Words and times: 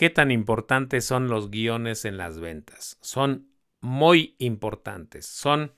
¿Qué 0.00 0.08
tan 0.08 0.30
importantes 0.30 1.04
son 1.04 1.28
los 1.28 1.50
guiones 1.50 2.06
en 2.06 2.16
las 2.16 2.40
ventas? 2.40 2.96
Son 3.02 3.48
muy 3.82 4.34
importantes. 4.38 5.26
Son 5.26 5.72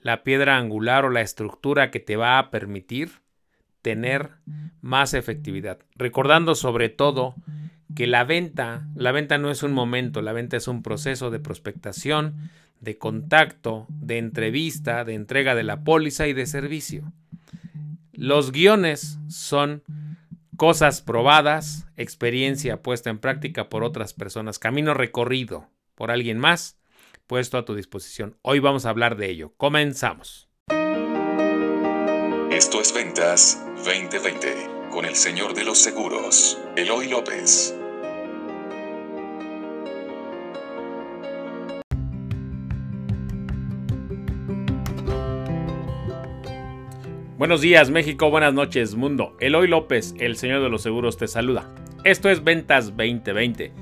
la 0.00 0.24
piedra 0.24 0.58
angular 0.58 1.04
o 1.04 1.10
la 1.10 1.20
estructura 1.20 1.92
que 1.92 2.00
te 2.00 2.16
va 2.16 2.40
a 2.40 2.50
permitir 2.50 3.12
tener 3.80 4.30
más 4.80 5.14
efectividad. 5.14 5.78
Recordando 5.94 6.56
sobre 6.56 6.88
todo 6.88 7.36
que 7.94 8.08
la 8.08 8.24
venta, 8.24 8.88
la 8.96 9.12
venta 9.12 9.38
no 9.38 9.48
es 9.48 9.62
un 9.62 9.74
momento, 9.74 10.22
la 10.22 10.32
venta 10.32 10.56
es 10.56 10.66
un 10.66 10.82
proceso 10.82 11.30
de 11.30 11.38
prospectación, 11.38 12.50
de 12.80 12.98
contacto, 12.98 13.86
de 13.90 14.18
entrevista, 14.18 15.04
de 15.04 15.14
entrega 15.14 15.54
de 15.54 15.62
la 15.62 15.84
póliza 15.84 16.26
y 16.26 16.32
de 16.32 16.46
servicio. 16.46 17.12
Los 18.12 18.50
guiones 18.50 19.20
son 19.28 19.84
cosas 20.58 21.00
probadas, 21.00 21.86
experiencia 21.96 22.82
puesta 22.82 23.08
en 23.08 23.18
práctica 23.18 23.70
por 23.70 23.84
otras 23.84 24.12
personas, 24.12 24.58
camino 24.58 24.92
recorrido 24.92 25.70
por 25.94 26.10
alguien 26.10 26.38
más, 26.38 26.76
puesto 27.26 27.56
a 27.56 27.64
tu 27.64 27.74
disposición. 27.74 28.36
Hoy 28.42 28.58
vamos 28.58 28.84
a 28.84 28.90
hablar 28.90 29.16
de 29.16 29.30
ello. 29.30 29.54
Comenzamos. 29.56 30.50
Esto 32.50 32.80
es 32.80 32.92
Ventas 32.92 33.64
2020 33.84 34.88
con 34.90 35.04
el 35.04 35.14
señor 35.14 35.54
de 35.54 35.64
los 35.64 35.78
seguros, 35.78 36.58
Eloy 36.76 37.08
López. 37.08 37.74
Buenos 47.38 47.60
días 47.60 47.88
México, 47.88 48.30
buenas 48.30 48.52
noches 48.52 48.96
mundo. 48.96 49.36
Eloy 49.38 49.68
López, 49.68 50.12
el 50.18 50.34
señor 50.34 50.60
de 50.60 50.70
los 50.70 50.82
seguros, 50.82 51.16
te 51.18 51.28
saluda. 51.28 51.72
Esto 52.02 52.30
es 52.30 52.42
Ventas 52.42 52.86
2020. 52.96 53.72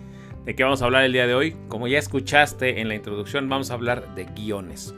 ¿De 0.44 0.54
qué 0.54 0.62
vamos 0.62 0.82
a 0.82 0.84
hablar 0.84 1.04
el 1.04 1.14
día 1.14 1.26
de 1.26 1.34
hoy? 1.34 1.56
Como 1.68 1.88
ya 1.88 1.98
escuchaste 1.98 2.82
en 2.82 2.88
la 2.88 2.96
introducción, 2.96 3.48
vamos 3.48 3.70
a 3.70 3.74
hablar 3.74 4.14
de 4.14 4.26
guiones. 4.26 4.94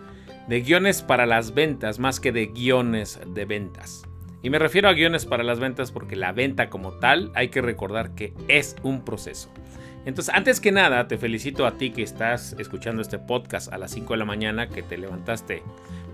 De 0.49 0.61
guiones 0.61 1.03
para 1.03 1.25
las 1.25 1.55
ventas 1.55 2.01
más 2.01 2.19
que 2.19 2.33
de 2.33 2.47
guiones 2.47 3.21
de 3.29 3.45
ventas. 3.45 4.03
Y 4.43 4.51
me 4.51 4.59
refiero 4.59 4.89
a 4.89 4.93
guiones 4.93 5.25
para 5.25 5.45
las 5.45 5.61
ventas 5.61 5.93
porque 5.93 6.17
la 6.17 6.33
venta 6.33 6.69
como 6.69 6.91
tal 6.95 7.31
hay 7.37 7.51
que 7.51 7.63
recordar 7.63 8.17
que 8.17 8.35
es 8.49 8.75
un 8.83 9.05
proceso. 9.05 9.53
Entonces, 10.09 10.35
antes 10.35 10.59
que 10.59 10.73
nada, 10.73 11.07
te 11.07 11.19
felicito 11.19 11.67
a 11.67 11.77
ti 11.77 11.91
que 11.91 12.03
estás 12.03 12.57
escuchando 12.59 13.03
este 13.03 13.19
podcast 13.19 13.71
a 13.71 13.77
las 13.77 13.91
5 13.91 14.15
de 14.15 14.19
la 14.19 14.25
mañana, 14.25 14.71
que 14.71 14.83
te 14.83 14.97
levantaste 14.97 15.63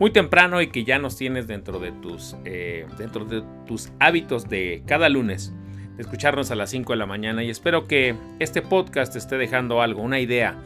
muy 0.00 0.10
temprano 0.10 0.60
y 0.60 0.66
que 0.66 0.82
ya 0.82 0.98
nos 0.98 1.16
tienes 1.16 1.46
dentro 1.46 1.78
de 1.78 1.92
tus, 1.92 2.36
eh, 2.44 2.86
dentro 2.98 3.24
de 3.24 3.44
tus 3.68 3.92
hábitos 4.00 4.48
de 4.48 4.82
cada 4.84 5.08
lunes 5.08 5.54
de 5.94 6.02
escucharnos 6.02 6.50
a 6.50 6.56
las 6.56 6.70
5 6.70 6.92
de 6.92 6.96
la 6.96 7.06
mañana. 7.06 7.44
Y 7.44 7.50
espero 7.50 7.86
que 7.86 8.16
este 8.40 8.62
podcast 8.62 9.12
te 9.12 9.20
esté 9.20 9.38
dejando 9.38 9.80
algo, 9.80 10.02
una 10.02 10.18
idea, 10.18 10.56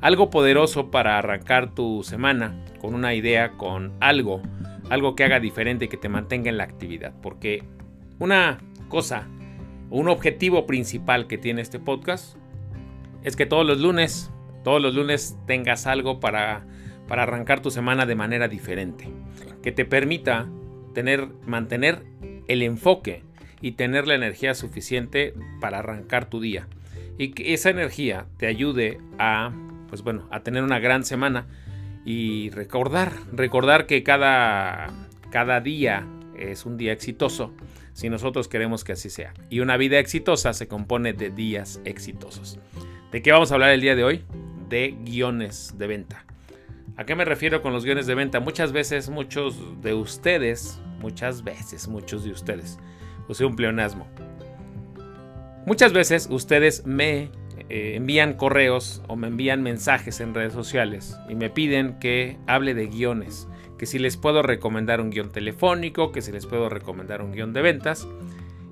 algo 0.00 0.30
poderoso 0.30 0.92
para 0.92 1.18
arrancar 1.18 1.74
tu 1.74 2.04
semana 2.04 2.64
con 2.80 2.94
una 2.94 3.14
idea, 3.14 3.54
con 3.56 3.94
algo, 3.98 4.42
algo 4.90 5.16
que 5.16 5.24
haga 5.24 5.40
diferente 5.40 5.86
y 5.86 5.88
que 5.88 5.96
te 5.96 6.08
mantenga 6.08 6.50
en 6.50 6.58
la 6.58 6.62
actividad, 6.62 7.12
porque 7.20 7.64
una 8.20 8.58
cosa, 8.86 9.26
un 9.90 10.08
objetivo 10.08 10.66
principal 10.66 11.26
que 11.26 11.36
tiene 11.36 11.62
este 11.62 11.80
podcast 11.80 12.36
es 13.26 13.36
que 13.36 13.44
todos 13.44 13.66
los 13.66 13.78
lunes, 13.78 14.30
todos 14.64 14.80
los 14.80 14.94
lunes 14.94 15.36
tengas 15.46 15.86
algo 15.86 16.18
para 16.20 16.64
para 17.06 17.22
arrancar 17.22 17.60
tu 17.60 17.70
semana 17.70 18.06
de 18.06 18.14
manera 18.14 18.48
diferente, 18.48 19.08
que 19.62 19.72
te 19.72 19.84
permita 19.84 20.48
tener, 20.94 21.28
mantener 21.44 22.02
el 22.48 22.62
enfoque 22.62 23.22
y 23.60 23.72
tener 23.72 24.06
la 24.06 24.14
energía 24.14 24.54
suficiente 24.54 25.34
para 25.60 25.78
arrancar 25.78 26.28
tu 26.28 26.40
día 26.40 26.68
y 27.18 27.28
que 27.28 27.54
esa 27.54 27.70
energía 27.70 28.26
te 28.36 28.46
ayude 28.46 28.98
a, 29.18 29.52
pues 29.88 30.02
bueno, 30.02 30.26
a 30.30 30.40
tener 30.40 30.62
una 30.62 30.78
gran 30.78 31.04
semana 31.04 31.46
y 32.04 32.50
recordar, 32.50 33.12
recordar 33.32 33.86
que 33.86 34.02
cada, 34.02 34.92
cada 35.30 35.60
día 35.60 36.06
es 36.36 36.66
un 36.66 36.76
día 36.76 36.92
exitoso 36.92 37.54
si 37.94 38.10
nosotros 38.10 38.46
queremos 38.46 38.84
que 38.84 38.92
así 38.92 39.08
sea. 39.08 39.32
Y 39.48 39.60
una 39.60 39.78
vida 39.78 39.98
exitosa 39.98 40.52
se 40.52 40.68
compone 40.68 41.14
de 41.14 41.30
días 41.30 41.80
exitosos. 41.86 42.58
¿De 43.16 43.22
qué 43.22 43.32
vamos 43.32 43.50
a 43.50 43.54
hablar 43.54 43.70
el 43.70 43.80
día 43.80 43.96
de 43.96 44.04
hoy? 44.04 44.24
De 44.68 44.94
guiones 45.02 45.72
de 45.78 45.86
venta. 45.86 46.26
¿A 46.98 47.06
qué 47.06 47.14
me 47.14 47.24
refiero 47.24 47.62
con 47.62 47.72
los 47.72 47.82
guiones 47.82 48.06
de 48.06 48.14
venta? 48.14 48.40
Muchas 48.40 48.72
veces, 48.72 49.08
muchos 49.08 49.56
de 49.80 49.94
ustedes, 49.94 50.82
muchas 51.00 51.42
veces, 51.42 51.88
muchos 51.88 52.24
de 52.24 52.32
ustedes, 52.32 52.78
usé 53.26 53.46
un 53.46 53.56
pleonasmo. 53.56 54.06
Muchas 55.64 55.94
veces 55.94 56.28
ustedes 56.30 56.84
me 56.84 57.30
eh, 57.70 57.94
envían 57.94 58.34
correos 58.34 59.02
o 59.08 59.16
me 59.16 59.28
envían 59.28 59.62
mensajes 59.62 60.20
en 60.20 60.34
redes 60.34 60.52
sociales 60.52 61.16
y 61.26 61.36
me 61.36 61.48
piden 61.48 61.98
que 61.98 62.36
hable 62.46 62.74
de 62.74 62.86
guiones, 62.86 63.48
que 63.78 63.86
si 63.86 63.98
les 63.98 64.18
puedo 64.18 64.42
recomendar 64.42 65.00
un 65.00 65.08
guion 65.08 65.32
telefónico, 65.32 66.12
que 66.12 66.20
si 66.20 66.32
les 66.32 66.44
puedo 66.44 66.68
recomendar 66.68 67.22
un 67.22 67.32
guion 67.32 67.54
de 67.54 67.62
ventas. 67.62 68.06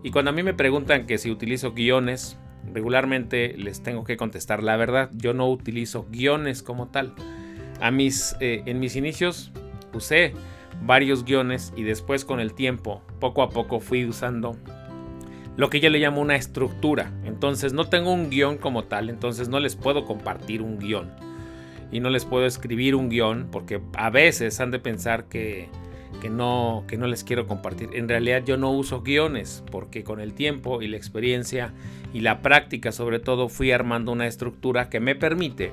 Y 0.03 0.11
cuando 0.11 0.33
a 0.33 0.35
mí 0.35 0.43
me 0.43 0.53
preguntan 0.53 1.07
que 1.07 1.17
si 1.17 1.31
utilizo 1.31 1.73
guiones, 1.73 2.37
regularmente 2.73 3.55
les 3.57 3.83
tengo 3.83 4.05
que 4.05 4.17
contestar 4.17 4.63
la 4.63 4.77
verdad, 4.77 5.11
yo 5.15 5.35
no 5.35 5.49
utilizo 5.51 6.07
guiones 6.11 6.63
como 6.63 6.89
tal. 6.89 7.15
A 7.81 7.91
mis, 7.91 8.37
eh, 8.41 8.63
en 8.67 8.81
mis 8.81 8.97
inicios 8.97 9.53
usé 9.93 10.33
varios 10.83 11.25
guiones 11.25 11.73
y 11.77 11.83
después 11.83 12.25
con 12.25 12.41
el 12.41 12.55
tiempo, 12.55 13.03
poco 13.21 13.43
a 13.43 13.51
poco 13.51 13.81
fui 13.81 14.05
usando 14.05 14.57
lo 15.57 15.71
que 15.71 15.81
yo 15.81 15.91
le 15.91 15.99
llamo 15.99 16.21
una 16.21 16.37
estructura. 16.37 17.13
Entonces 17.25 17.73
no 17.73 17.89
tengo 17.89 18.13
un 18.13 18.31
guion 18.31 18.59
como 18.59 18.85
tal, 18.85 19.09
entonces 19.11 19.49
no 19.49 19.61
les 19.61 19.77
puedo 19.77 20.05
compartir 20.05 20.63
un 20.63 20.79
guion. 20.79 21.13
Y 21.93 22.01
no 22.01 22.11
les 22.11 22.25
puedo 22.25 22.45
escribir 22.47 22.97
un 22.97 23.09
guion 23.09 23.49
porque 23.53 23.81
a 23.95 24.11
veces 24.11 24.59
han 24.61 24.71
de 24.71 24.81
pensar 24.81 25.27
que, 25.27 25.69
que, 26.21 26.31
no, 26.31 26.85
que 26.87 26.97
no 26.97 27.07
les 27.07 27.25
quiero 27.25 27.47
compartir. 27.47 27.91
En 27.93 28.09
realidad 28.09 28.43
yo 28.45 28.57
no 28.57 28.71
uso 28.71 29.03
guiones 29.03 29.65
porque 29.71 30.05
con 30.05 30.21
el 30.21 30.35
tiempo 30.35 30.83
y 30.83 30.89
la 30.89 30.97
experiencia 30.97 31.73
y 32.13 32.21
la 32.21 32.43
práctica 32.43 32.93
sobre 32.93 33.19
todo 33.19 33.49
fui 33.49 33.73
armando 33.73 34.13
una 34.13 34.27
estructura 34.27 34.89
que 34.89 35.01
me 35.01 35.15
permite 35.15 35.73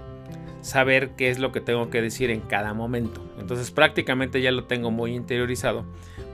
saber 0.62 1.12
qué 1.18 1.30
es 1.30 1.40
lo 1.40 1.52
que 1.52 1.62
tengo 1.62 1.90
que 1.90 2.02
decir 2.02 2.30
en 2.30 2.42
cada 2.42 2.74
momento. 2.74 3.24
Entonces 3.40 3.72
prácticamente 3.72 4.42
ya 4.42 4.52
lo 4.52 4.66
tengo 4.66 4.92
muy 4.92 5.16
interiorizado. 5.16 5.86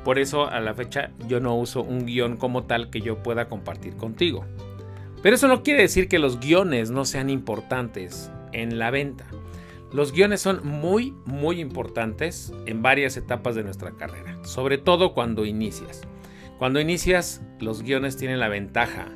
Por 0.04 0.20
eso 0.20 0.48
a 0.48 0.60
la 0.60 0.74
fecha 0.74 1.12
yo 1.28 1.40
no 1.40 1.56
uso 1.56 1.82
un 1.82 2.06
guion 2.06 2.38
como 2.38 2.64
tal 2.64 2.90
que 2.90 3.02
yo 3.02 3.22
pueda 3.24 3.48
compartir 3.48 3.96
contigo. 3.96 4.46
Pero 5.22 5.36
eso 5.36 5.48
no 5.48 5.64
quiere 5.64 5.82
decir 5.82 6.08
que 6.08 6.20
los 6.20 6.40
guiones 6.40 6.92
no 6.92 7.04
sean 7.06 7.30
importantes 7.30 8.32
en 8.54 8.80
la 8.80 8.92
venta. 8.92 9.26
Los 9.98 10.12
guiones 10.12 10.42
son 10.42 10.62
muy, 10.64 11.16
muy 11.26 11.60
importantes 11.60 12.54
en 12.68 12.84
varias 12.84 13.18
etapas 13.18 13.56
de 13.56 13.64
nuestra 13.64 13.94
carrera, 13.94 14.38
sobre 14.44 14.78
todo 14.78 15.16
cuando 15.16 15.44
inicias. 15.44 16.04
Cuando 16.60 16.80
inicias, 16.80 17.42
los 17.60 17.82
guiones 17.82 18.16
tienen 18.16 18.40
la 18.40 18.48
ventaja 18.48 19.08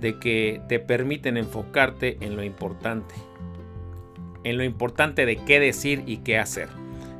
de 0.00 0.20
que 0.20 0.62
te 0.68 0.78
permiten 0.78 1.36
enfocarte 1.36 2.18
en 2.20 2.36
lo 2.36 2.44
importante, 2.44 3.16
en 4.44 4.58
lo 4.58 4.62
importante 4.62 5.26
de 5.26 5.38
qué 5.38 5.58
decir 5.58 6.04
y 6.06 6.18
qué 6.18 6.38
hacer. 6.38 6.68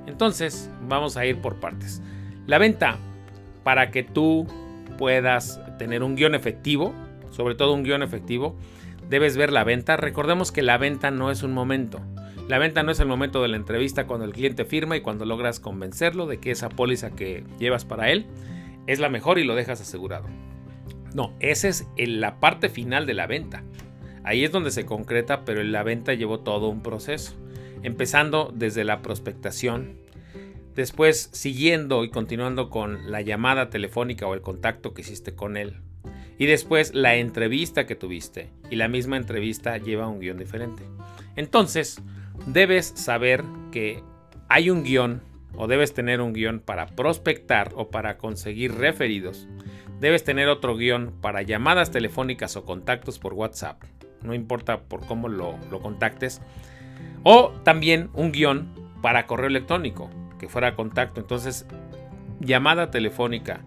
Entonces, 0.07 0.71
vamos 0.87 1.17
a 1.17 1.27
ir 1.27 1.41
por 1.41 1.57
partes. 1.57 2.01
La 2.47 2.59
venta, 2.59 2.99
para 3.65 3.91
que 3.91 4.05
tú 4.05 4.47
puedas 4.97 5.61
tener 5.77 6.05
un 6.05 6.15
guion 6.15 6.37
efectivo, 6.37 6.95
sobre 7.33 7.57
todo 7.57 7.75
un 7.75 7.83
guion 7.83 8.05
efectivo, 8.05 8.57
debes 9.09 9.37
ver 9.37 9.51
la 9.51 9.65
venta. 9.65 9.97
Recordemos 9.97 10.53
que 10.53 10.63
la 10.63 10.79
venta 10.79 11.11
no 11.11 11.33
es 11.33 11.43
un 11.43 11.53
momento. 11.53 12.01
La 12.53 12.59
venta 12.59 12.83
no 12.83 12.93
es 12.93 13.01
el 13.01 13.09
momento 13.09 13.41
de 13.41 13.49
la 13.49 13.57
entrevista 13.57 14.07
cuando 14.07 14.27
el 14.27 14.35
cliente 14.35 14.67
firma 14.67 14.95
y 14.95 15.01
cuando 15.01 15.25
logras 15.25 15.59
convencerlo 15.59 16.27
de 16.27 16.37
que 16.37 16.51
esa 16.51 16.69
póliza 16.69 17.13
que 17.13 17.45
llevas 17.59 17.87
para 17.87 18.11
él 18.11 18.27
es 18.87 18.99
la 18.99 19.09
mejor 19.09 19.39
y 19.39 19.45
lo 19.45 19.55
dejas 19.55 19.81
asegurado. 19.81 20.27
No, 21.15 21.35
esa 21.41 21.69
es 21.69 21.87
la 21.97 22.41
parte 22.41 22.69
final 22.69 23.07
de 23.07 23.15
la 23.15 23.27
venta. 23.27 23.65
Ahí 24.23 24.45
es 24.45 24.53
donde 24.53 24.71
se 24.71 24.85
concreta, 24.85 25.47
pero 25.47 25.63
la 25.63 25.83
venta 25.83 26.13
llevó 26.13 26.41
todo 26.41 26.69
un 26.69 26.83
proceso, 26.83 27.33
empezando 27.83 28.53
desde 28.55 28.85
la 28.85 29.01
prospectación, 29.01 29.97
después 30.75 31.31
siguiendo 31.33 32.05
y 32.05 32.11
continuando 32.11 32.69
con 32.69 33.11
la 33.11 33.23
llamada 33.23 33.71
telefónica 33.71 34.27
o 34.27 34.35
el 34.35 34.43
contacto 34.43 34.93
que 34.93 35.01
hiciste 35.01 35.35
con 35.35 35.57
él, 35.57 35.81
y 36.37 36.45
después 36.45 36.95
la 36.95 37.15
entrevista 37.15 37.87
que 37.87 37.97
tuviste, 37.97 38.51
y 38.69 38.77
la 38.77 38.89
misma 38.89 39.17
entrevista 39.17 39.79
lleva 39.79 40.07
un 40.07 40.21
guion 40.21 40.37
diferente. 40.37 40.83
Entonces, 41.35 42.03
debes 42.47 42.87
saber 42.87 43.45
que 43.71 44.03
hay 44.49 44.71
un 44.71 44.83
guion 44.83 45.23
o 45.55 45.67
debes 45.67 45.95
tener 45.95 46.21
un 46.21 46.33
guion 46.33 46.61
para 46.61 46.87
prospectar 46.87 47.73
o 47.75 47.91
para 47.91 48.19
conseguir 48.19 48.75
referidos. 48.75 49.49
Debes 50.01 50.25
tener 50.25 50.49
otro 50.49 50.77
guion 50.77 51.13
para 51.21 51.43
llamadas 51.43 51.91
telefónicas 51.91 52.57
o 52.57 52.65
contactos 52.65 53.19
por 53.19 53.35
WhatsApp 53.35 53.83
no 54.23 54.35
importa 54.35 54.81
por 54.81 55.07
cómo 55.07 55.29
lo, 55.29 55.59
contactes. 55.83 56.41
O 57.23 57.53
también 57.63 58.11
un 58.15 58.33
guion 58.33 58.69
para 59.01 59.27
correo 59.27 59.49
electrónico, 59.49 60.11
que 60.39 60.49
fuera 60.49 60.75
contacto. 60.75 61.21
Entonces, 61.21 61.67
llamada 62.41 62.91
telefónica, 62.91 63.61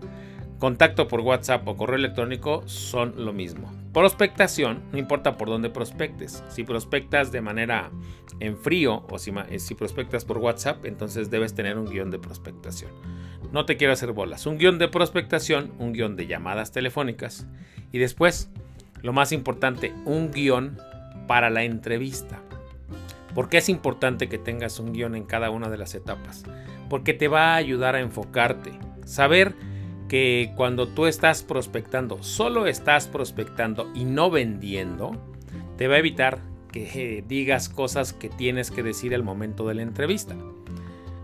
contacto 0.59 1.07
por 1.07 1.21
WhatsApp 1.21 1.67
o 1.67 1.75
correo 1.75 1.97
electrónico 1.97 2.63
son 2.67 3.13
lo 3.17 3.33
mismo. 3.33 3.71
Prospectación, 3.93 4.83
no 4.91 4.97
importa 4.97 5.37
por 5.37 5.47
dónde 5.47 5.69
prospectes. 5.69 6.43
Si 6.49 6.63
prospectas 6.63 7.31
de 7.31 7.41
manera 7.41 7.91
en 8.39 8.57
frío 8.57 9.05
o 9.09 9.17
si, 9.19 9.31
si, 9.57 9.75
prospectas 9.75 10.25
por 10.25 10.37
WhatsApp, 10.37 10.85
entonces 10.85 11.29
debes 11.29 11.53
tener 11.53 11.77
un 11.77 11.85
guion 11.85 12.11
de 12.11 12.19
prospectación. 12.19 12.91
No 13.51 13.65
te 13.65 13.77
quiero 13.77 13.93
hacer 13.93 14.11
bolas. 14.11 14.45
Un 14.45 14.57
guion 14.57 14.79
de 14.79 14.87
prospectación, 14.87 15.71
un 15.79 15.93
guion 15.93 16.15
de 16.15 16.27
llamadas 16.27 16.71
telefónicas 16.71 17.47
y 17.91 17.99
después, 17.99 18.49
lo 19.01 19.13
más 19.13 19.31
importante, 19.31 19.93
un 20.05 20.31
guion 20.31 20.77
para 21.27 21.49
la 21.49 21.63
entrevista. 21.63 22.41
¿Por 23.33 23.49
qué 23.49 23.57
es 23.57 23.69
importante 23.69 24.29
que 24.29 24.37
tengas 24.37 24.79
un 24.79 24.93
guion 24.93 25.15
en 25.15 25.25
cada 25.25 25.49
una 25.49 25.69
de 25.69 25.77
las 25.77 25.95
etapas? 25.95 26.43
Porque 26.89 27.13
te 27.13 27.27
va 27.27 27.53
a 27.53 27.55
ayudar 27.55 27.95
a 27.95 28.01
enfocarte. 28.01 28.71
Saber 29.05 29.55
que 30.07 30.51
cuando 30.55 30.87
tú 30.87 31.05
estás 31.05 31.43
prospectando, 31.43 32.21
solo 32.21 32.67
estás 32.67 33.07
prospectando 33.07 33.91
y 33.95 34.05
no 34.05 34.29
vendiendo, 34.29 35.11
te 35.77 35.87
va 35.87 35.95
a 35.95 35.99
evitar 35.99 36.41
que 36.71 37.23
digas 37.27 37.69
cosas 37.69 38.13
que 38.13 38.29
tienes 38.29 38.69
que 38.69 38.83
decir 38.83 39.15
al 39.15 39.23
momento 39.23 39.67
de 39.67 39.75
la 39.75 39.81
entrevista. 39.81 40.35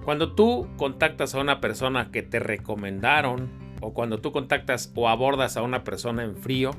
Cuando 0.05 0.33
tú 0.33 0.67
contactas 0.77 1.35
a 1.35 1.39
una 1.39 1.61
persona 1.61 2.09
que 2.11 2.23
te 2.23 2.39
recomendaron 2.39 3.49
o 3.81 3.93
cuando 3.93 4.19
tú 4.19 4.31
contactas 4.31 4.91
o 4.95 5.09
abordas 5.09 5.57
a 5.57 5.61
una 5.61 5.83
persona 5.83 6.23
en 6.23 6.35
frío, 6.35 6.71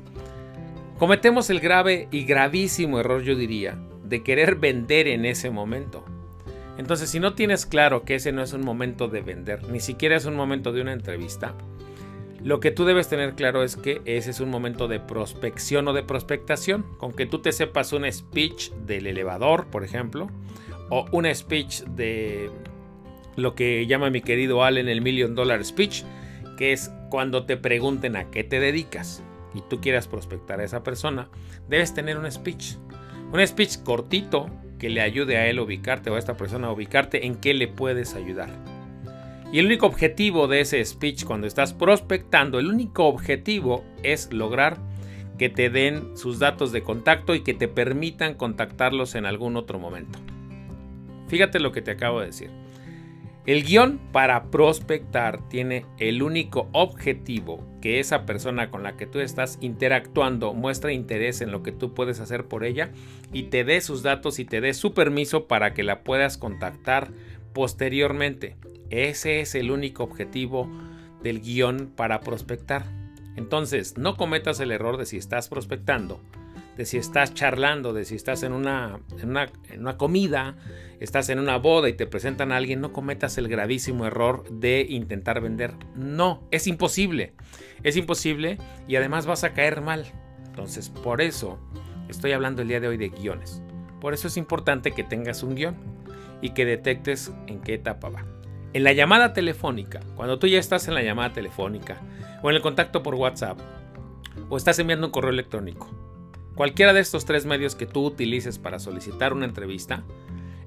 cometemos 0.97 1.49
el 1.49 1.59
grave 1.59 2.07
y 2.11 2.25
gravísimo 2.25 2.99
error, 2.99 3.21
yo 3.21 3.35
diría, 3.35 3.77
de 4.03 4.23
querer 4.23 4.55
vender 4.55 5.07
en 5.07 5.25
ese 5.25 5.49
momento. 5.49 6.03
Entonces, 6.77 7.09
si 7.09 7.19
no 7.19 7.33
tienes 7.33 7.65
claro 7.65 8.03
que 8.03 8.15
ese 8.15 8.31
no 8.31 8.41
es 8.41 8.53
un 8.53 8.65
momento 8.65 9.07
de 9.07 9.21
vender, 9.21 9.69
ni 9.69 9.79
siquiera 9.79 10.15
es 10.15 10.25
un 10.25 10.35
momento 10.35 10.71
de 10.71 10.81
una 10.81 10.93
entrevista, 10.93 11.55
lo 12.43 12.59
que 12.59 12.71
tú 12.71 12.83
debes 12.83 13.07
tener 13.07 13.35
claro 13.35 13.63
es 13.63 13.77
que 13.77 14.01
ese 14.03 14.31
es 14.31 14.41
un 14.41 14.49
momento 14.49 14.89
de 14.89 14.99
prospección 14.99 15.87
o 15.87 15.93
de 15.93 16.03
prospectación. 16.03 16.85
Con 16.97 17.13
que 17.13 17.25
tú 17.25 17.39
te 17.39 17.53
sepas 17.53 17.93
un 17.93 18.11
speech 18.11 18.71
del 18.85 19.07
elevador, 19.07 19.67
por 19.67 19.85
ejemplo, 19.85 20.29
o 20.89 21.05
un 21.11 21.33
speech 21.33 21.83
de 21.83 22.49
lo 23.37 23.55
que 23.55 23.87
llama 23.87 24.09
mi 24.09 24.21
querido 24.21 24.63
Allen 24.63 24.89
el 24.89 25.01
Million 25.01 25.35
Dollar 25.35 25.63
Speech, 25.63 26.03
que 26.57 26.73
es 26.73 26.91
cuando 27.09 27.45
te 27.45 27.55
pregunten 27.55 28.17
a 28.17 28.29
qué 28.29 28.43
te 28.43 28.59
dedicas 28.59 29.23
y 29.53 29.61
tú 29.69 29.79
quieras 29.79 30.09
prospectar 30.09 30.59
a 30.59 30.65
esa 30.65 30.83
persona, 30.83 31.29
debes 31.69 31.93
tener 31.93 32.17
un 32.17 32.29
speech. 32.29 32.75
Un 33.31 33.45
speech 33.47 33.83
cortito 33.83 34.49
que 34.79 34.89
le 34.89 34.99
ayude 34.99 35.37
a 35.37 35.47
él 35.47 35.61
ubicarte 35.61 36.09
o 36.09 36.15
a 36.15 36.19
esta 36.19 36.35
persona 36.35 36.67
a 36.67 36.71
ubicarte 36.71 37.25
en 37.25 37.35
qué 37.35 37.53
le 37.53 37.69
puedes 37.69 38.15
ayudar. 38.15 38.49
Y 39.53 39.59
el 39.59 39.67
único 39.67 39.85
objetivo 39.85 40.47
de 40.47 40.61
ese 40.61 40.83
speech 40.83 41.25
cuando 41.25 41.45
estás 41.45 41.73
prospectando, 41.73 42.57
el 42.57 42.65
único 42.65 43.05
objetivo 43.05 43.85
es 44.01 44.33
lograr 44.33 44.79
que 45.37 45.47
te 45.47 45.69
den 45.69 46.17
sus 46.17 46.39
datos 46.39 46.71
de 46.71 46.81
contacto 46.81 47.35
y 47.35 47.41
que 47.41 47.53
te 47.53 47.67
permitan 47.67 48.33
contactarlos 48.33 49.13
en 49.13 49.27
algún 49.27 49.55
otro 49.55 49.77
momento. 49.77 50.17
Fíjate 51.27 51.59
lo 51.59 51.71
que 51.71 51.83
te 51.83 51.91
acabo 51.91 52.19
de 52.19 52.25
decir. 52.25 52.49
El 53.45 53.63
guion 53.63 53.99
para 54.11 54.45
prospectar 54.49 55.47
tiene 55.49 55.85
el 55.99 56.23
único 56.23 56.69
objetivo 56.71 57.61
que 57.81 57.99
esa 57.99 58.25
persona 58.25 58.71
con 58.71 58.83
la 58.83 58.95
que 58.95 59.05
tú 59.05 59.19
estás 59.19 59.57
interactuando 59.59 60.53
muestra 60.53 60.93
interés 60.93 61.41
en 61.41 61.51
lo 61.51 61.61
que 61.61 61.73
tú 61.73 61.93
puedes 61.93 62.21
hacer 62.21 62.45
por 62.45 62.63
ella 62.63 62.91
y 63.33 63.43
te 63.43 63.65
dé 63.65 63.81
sus 63.81 64.01
datos 64.01 64.39
y 64.39 64.45
te 64.45 64.61
dé 64.61 64.73
su 64.73 64.93
permiso 64.93 65.45
para 65.45 65.73
que 65.73 65.83
la 65.83 66.03
puedas 66.03 66.37
contactar 66.37 67.11
posteriormente. 67.53 68.57
Ese 68.89 69.39
es 69.39 69.55
el 69.55 69.71
único 69.71 70.03
objetivo 70.03 70.69
del 71.23 71.41
guion 71.41 71.91
para 71.95 72.19
prospectar. 72.19 72.85
Entonces, 73.35 73.97
no 73.97 74.15
cometas 74.15 74.59
el 74.59 74.71
error 74.71 74.97
de 74.97 75.05
si 75.05 75.17
estás 75.17 75.49
prospectando, 75.49 76.19
de 76.77 76.85
si 76.85 76.97
estás 76.97 77.33
charlando, 77.33 77.93
de 77.93 78.05
si 78.05 78.15
estás 78.15 78.43
en 78.43 78.53
una, 78.53 78.99
en 79.21 79.79
una, 79.79 79.97
comida, 79.97 80.55
estás 80.99 81.29
en 81.29 81.39
una 81.39 81.57
boda 81.57 81.89
y 81.89 81.93
te 81.93 82.05
presentan 82.05 82.51
a 82.51 82.57
alguien, 82.57 82.81
no 82.81 82.93
cometas 82.93 83.37
el 83.37 83.47
gravísimo 83.47 84.05
error 84.05 84.43
de 84.51 84.85
intentar 84.87 85.41
vender. 85.41 85.73
No, 85.95 86.43
es 86.51 86.67
imposible. 86.67 87.33
Es 87.83 87.97
imposible 87.97 88.57
y 88.87 88.95
además 88.95 89.25
vas 89.25 89.43
a 89.43 89.53
caer 89.53 89.81
mal. 89.81 90.05
Entonces, 90.45 90.89
por 90.89 91.21
eso 91.21 91.59
estoy 92.09 92.31
hablando 92.33 92.61
el 92.61 92.67
día 92.67 92.79
de 92.79 92.87
hoy 92.87 92.97
de 92.97 93.09
guiones. 93.09 93.61
Por 93.99 94.13
eso 94.13 94.27
es 94.27 94.37
importante 94.37 94.91
que 94.91 95.03
tengas 95.03 95.41
un 95.41 95.55
guion 95.55 96.02
y 96.43 96.49
que 96.49 96.65
detectes 96.65 97.31
en 97.47 97.61
qué 97.61 97.75
etapa 97.75 98.09
va. 98.09 98.25
En 98.73 98.83
la 98.83 98.91
llamada 98.91 99.33
telefónica, 99.33 100.01
cuando 100.15 100.37
tú 100.39 100.47
ya 100.47 100.59
estás 100.59 100.89
en 100.89 100.93
la 100.93 101.01
llamada 101.01 101.31
telefónica, 101.31 102.01
o 102.43 102.49
en 102.49 102.57
el 102.57 102.61
contacto 102.61 103.01
por 103.01 103.15
WhatsApp, 103.15 103.57
o 104.49 104.57
estás 104.57 104.77
enviando 104.77 105.07
un 105.07 105.13
correo 105.13 105.31
electrónico, 105.31 105.89
cualquiera 106.55 106.91
de 106.91 106.99
estos 106.99 107.23
tres 107.23 107.45
medios 107.45 107.75
que 107.75 107.85
tú 107.85 108.05
utilices 108.05 108.59
para 108.59 108.79
solicitar 108.79 109.31
una 109.31 109.45
entrevista, 109.45 110.03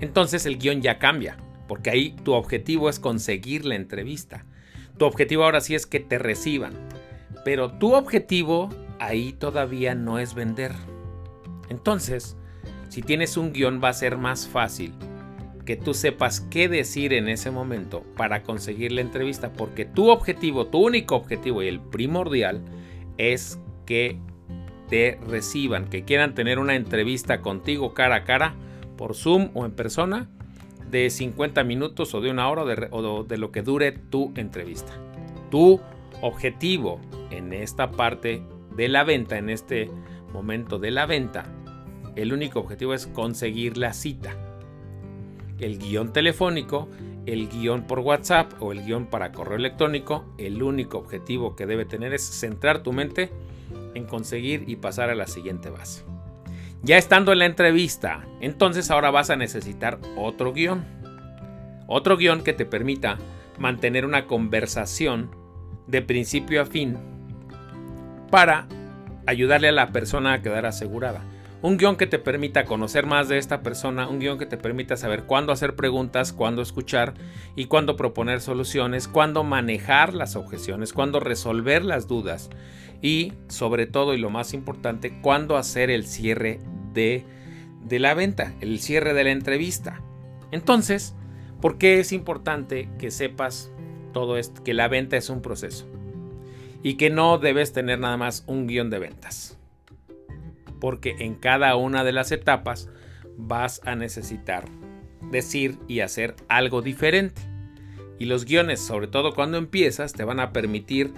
entonces 0.01 0.47
el 0.47 0.59
guion 0.59 0.81
ya 0.81 0.99
cambia, 0.99 1.37
porque 1.69 1.91
ahí 1.91 2.17
tu 2.25 2.33
objetivo 2.33 2.89
es 2.89 2.99
conseguir 2.99 3.67
la 3.67 3.75
entrevista. 3.75 4.47
Tu 4.97 5.05
objetivo 5.05 5.45
ahora 5.45 5.61
sí 5.61 5.75
es 5.75 5.85
que 5.85 6.01
te 6.01 6.19
reciban, 6.19 6.73
pero 7.45 7.73
tu 7.73 7.93
objetivo 7.95 8.71
ahí 8.99 9.35
todavía 9.35 9.95
no 9.95 10.19
es 10.19 10.35
vender. 10.35 10.73
Entonces, 11.69 12.35
si 12.89 13.03
tienes 13.03 13.37
un 13.37 13.53
guion 13.53 13.83
va 13.85 13.91
a 13.91 13.95
ser 13.95 14.17
más 14.17 14.49
fácil 14.49 14.95
que 15.67 15.77
tú 15.77 15.93
sepas 15.93 16.41
qué 16.41 16.69
decir 16.69 17.13
en 17.13 17.29
ese 17.29 17.51
momento 17.51 18.05
para 18.17 18.43
conseguir 18.43 18.93
la 18.93 19.03
entrevista, 19.03 19.53
porque 19.53 19.85
tu 19.85 20.09
objetivo, 20.09 20.69
tu 20.69 20.79
único 20.79 21.17
objetivo 21.17 21.63
y 21.63 21.69
el 21.69 21.81
primordial 21.81 22.63
es 23.19 23.61
que 23.85 24.19
te 24.89 25.19
reciban, 25.27 25.91
que 25.91 26.05
quieran 26.05 26.35
tener 26.35 26.59
una 26.59 26.77
entrevista 26.77 27.43
contigo 27.43 27.93
cara 27.93 28.17
a 28.17 28.25
cara 28.25 28.55
por 28.97 29.15
Zoom 29.15 29.51
o 29.55 29.67
en 29.67 29.73
persona 29.73 30.31
de 30.89 31.11
50 31.11 31.65
minutos 31.65 32.15
o 32.15 32.21
de 32.21 32.31
una 32.31 32.49
hora 32.49 32.89
o 32.93 33.25
de 33.25 33.37
lo 33.37 33.51
que 33.51 33.63
dure 33.63 33.91
tu 33.91 34.33
entrevista. 34.37 34.93
Tu 35.51 35.81
objetivo 36.23 37.01
en 37.31 37.53
esta 37.53 37.91
parte 37.91 38.43
de 38.77 38.89
la 38.89 39.03
venta, 39.03 39.37
en 39.37 39.51
este 39.51 39.91
momento 40.33 40.79
de 40.79 40.93
la 40.93 41.07
venta, 41.07 41.53
el 42.15 42.33
único 42.33 42.61
objetivo 42.61 42.95
es 42.95 43.09
conseguir 43.09 43.77
la 43.77 43.93
cita 43.93 44.46
el 45.59 45.79
guion 45.79 46.13
telefónico, 46.13 46.89
el 47.27 47.49
guion 47.49 47.87
por 47.87 48.01
WhatsApp 48.01 48.53
o 48.61 48.73
el 48.73 48.85
guion 48.85 49.07
para 49.07 49.33
correo 49.33 49.57
electrónico, 49.57 50.25
el 50.39 50.63
único 50.63 50.99
objetivo 50.99 51.57
que 51.57 51.67
debe 51.67 51.85
tener 51.85 52.13
es 52.13 52.23
centrar 52.23 52.83
tu 52.83 52.93
mente 52.93 53.31
en 53.95 54.05
conseguir 54.05 54.65
y 54.67 54.77
pasar 54.77 55.11
a 55.11 55.15
la 55.15 55.27
siguiente 55.27 55.71
base. 55.71 56.05
Ya 56.83 56.99
estando 56.99 57.33
en 57.33 57.41
la 57.41 57.47
entrevista, 57.47 58.27
entonces 58.41 58.91
ahora 58.91 59.11
vas 59.11 59.31
a 59.31 59.37
necesitar 59.37 59.99
otro 60.17 60.53
guion. 60.53 60.85
Otro 61.89 62.17
guion 62.17 62.43
que 62.43 62.53
te 62.53 62.67
permita 62.67 63.19
mantener 63.59 64.05
una 64.05 64.27
conversación 64.27 65.31
de 65.87 66.03
principio 66.03 66.63
a 66.63 66.67
fin 66.67 66.97
para 68.31 68.69
ayudarle 69.27 69.69
a 69.69 69.73
la 69.73 69.93
persona 69.93 70.35
a 70.35 70.43
quedar 70.43 70.67
asegurada. 70.67 71.25
Un 71.67 71.79
guion 71.79 71.97
que 71.97 72.07
te 72.07 72.21
permita 72.21 72.65
conocer 72.65 73.07
más 73.07 73.29
de 73.29 73.39
esta 73.39 73.61
persona, 73.61 74.07
un 74.07 74.21
guion 74.21 74.39
que 74.39 74.47
te 74.47 74.57
permita 74.57 74.97
saber 74.97 75.25
cuándo 75.25 75.53
hacer 75.53 75.75
preguntas, 75.75 76.33
cuándo 76.33 76.63
escuchar 76.63 77.15
y 77.57 77.65
cuándo 77.65 77.97
proponer 77.97 78.41
soluciones, 78.41 79.09
cuándo 79.09 79.43
manejar 79.43 80.15
las 80.15 80.37
objeciones, 80.37 80.93
cuándo 80.93 81.19
resolver 81.19 81.85
las 81.85 82.07
dudas 82.07 82.51
y 83.03 83.33
sobre 83.49 83.87
todo 83.87 84.15
y 84.15 84.19
lo 84.19 84.31
más 84.31 84.55
importante, 84.55 85.21
cuándo 85.21 85.57
hacer 85.57 85.91
el 85.91 86.07
cierre 86.07 86.61
de, 86.93 87.25
la 87.91 88.15
venta, 88.15 88.55
el 88.61 88.79
cierre 88.79 89.13
de 89.13 89.25
la 89.25 89.33
entrevista. 89.33 90.01
Entonces, 90.53 91.17
¿por 91.61 91.79
qué 91.79 91.99
es 91.99 92.13
importante 92.13 92.89
que 92.97 93.11
sepas 93.11 93.73
todo 94.13 94.37
esto, 94.37 94.63
que 94.63 94.73
la 94.73 94.87
venta 94.87 95.17
es 95.17 95.31
un 95.31 95.43
proceso 95.43 95.89
y 96.85 96.95
que 96.95 97.11
no 97.11 97.39
debes 97.39 97.73
tener 97.73 97.99
nada 97.99 98.17
más 98.17 98.45
un 98.47 98.69
guion 98.69 98.89
de 98.89 99.01
ventas? 99.01 99.59
Porque 100.81 101.17
en 101.21 101.35
cada 101.35 101.75
una 101.77 102.05
de 102.05 102.13
las 102.13 102.33
etapas 102.33 102.89
vas 103.37 103.81
a 103.85 103.95
necesitar 103.95 104.65
decir 105.31 105.79
y 105.89 106.01
hacer 106.01 106.35
algo 106.49 106.83
diferente. 106.83 107.43
Y 108.19 108.27
los 108.27 108.45
guiones, 108.45 108.81
sobre 108.81 109.09
todo 109.09 109.35
cuando 109.35 109.59
empiezas, 109.59 110.13
te 110.13 110.25
van 110.25 110.41
a 110.41 110.53
permitir, 110.53 111.13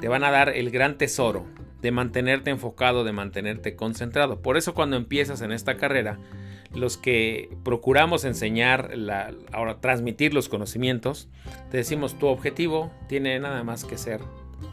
te 0.00 0.08
van 0.08 0.24
a 0.24 0.30
dar 0.30 0.50
el 0.50 0.70
gran 0.70 0.98
tesoro 0.98 1.46
de 1.80 1.90
mantenerte 1.90 2.50
enfocado, 2.50 3.04
de 3.04 3.12
mantenerte 3.12 3.76
concentrado. 3.76 4.40
Por 4.40 4.56
eso 4.56 4.74
cuando 4.74 4.96
empiezas 4.96 5.40
en 5.40 5.52
esta 5.52 5.76
carrera, 5.76 6.18
los 6.74 6.96
que 6.96 7.50
procuramos 7.62 8.24
enseñar, 8.24 8.90
ahora 9.52 9.80
transmitir 9.80 10.34
los 10.34 10.48
conocimientos, 10.48 11.28
te 11.70 11.76
decimos 11.78 12.18
tu 12.18 12.26
objetivo 12.26 12.90
tiene 13.08 13.38
nada 13.38 13.62
más 13.64 13.84
que 13.84 13.96
ser 13.96 14.20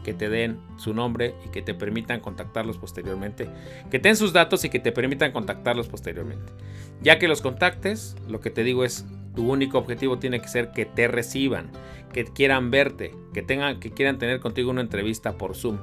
que 0.04 0.14
te 0.14 0.28
den 0.28 0.58
su 0.76 0.94
nombre 0.94 1.34
y 1.46 1.50
que 1.50 1.62
te 1.62 1.74
permitan 1.74 2.20
contactarlos 2.20 2.78
posteriormente. 2.78 3.48
Que 3.90 3.98
den 3.98 4.16
sus 4.16 4.32
datos 4.32 4.64
y 4.64 4.68
que 4.68 4.80
te 4.80 4.92
permitan 4.92 5.32
contactarlos 5.32 5.88
posteriormente. 5.88 6.52
Ya 7.02 7.18
que 7.18 7.28
los 7.28 7.42
contactes, 7.42 8.16
lo 8.28 8.40
que 8.40 8.50
te 8.50 8.64
digo 8.64 8.84
es 8.84 9.06
Tu 9.34 9.50
único 9.50 9.78
objetivo 9.78 10.18
tiene 10.18 10.40
que 10.40 10.48
ser 10.48 10.72
que 10.72 10.84
te 10.84 11.08
reciban, 11.08 11.70
que 12.12 12.24
quieran 12.24 12.70
verte, 12.70 13.14
que 13.32 13.40
tengan 13.40 13.80
que 13.80 13.90
quieran 13.90 14.18
tener 14.18 14.40
contigo 14.40 14.70
una 14.70 14.82
entrevista 14.82 15.38
por 15.38 15.56
Zoom. 15.56 15.78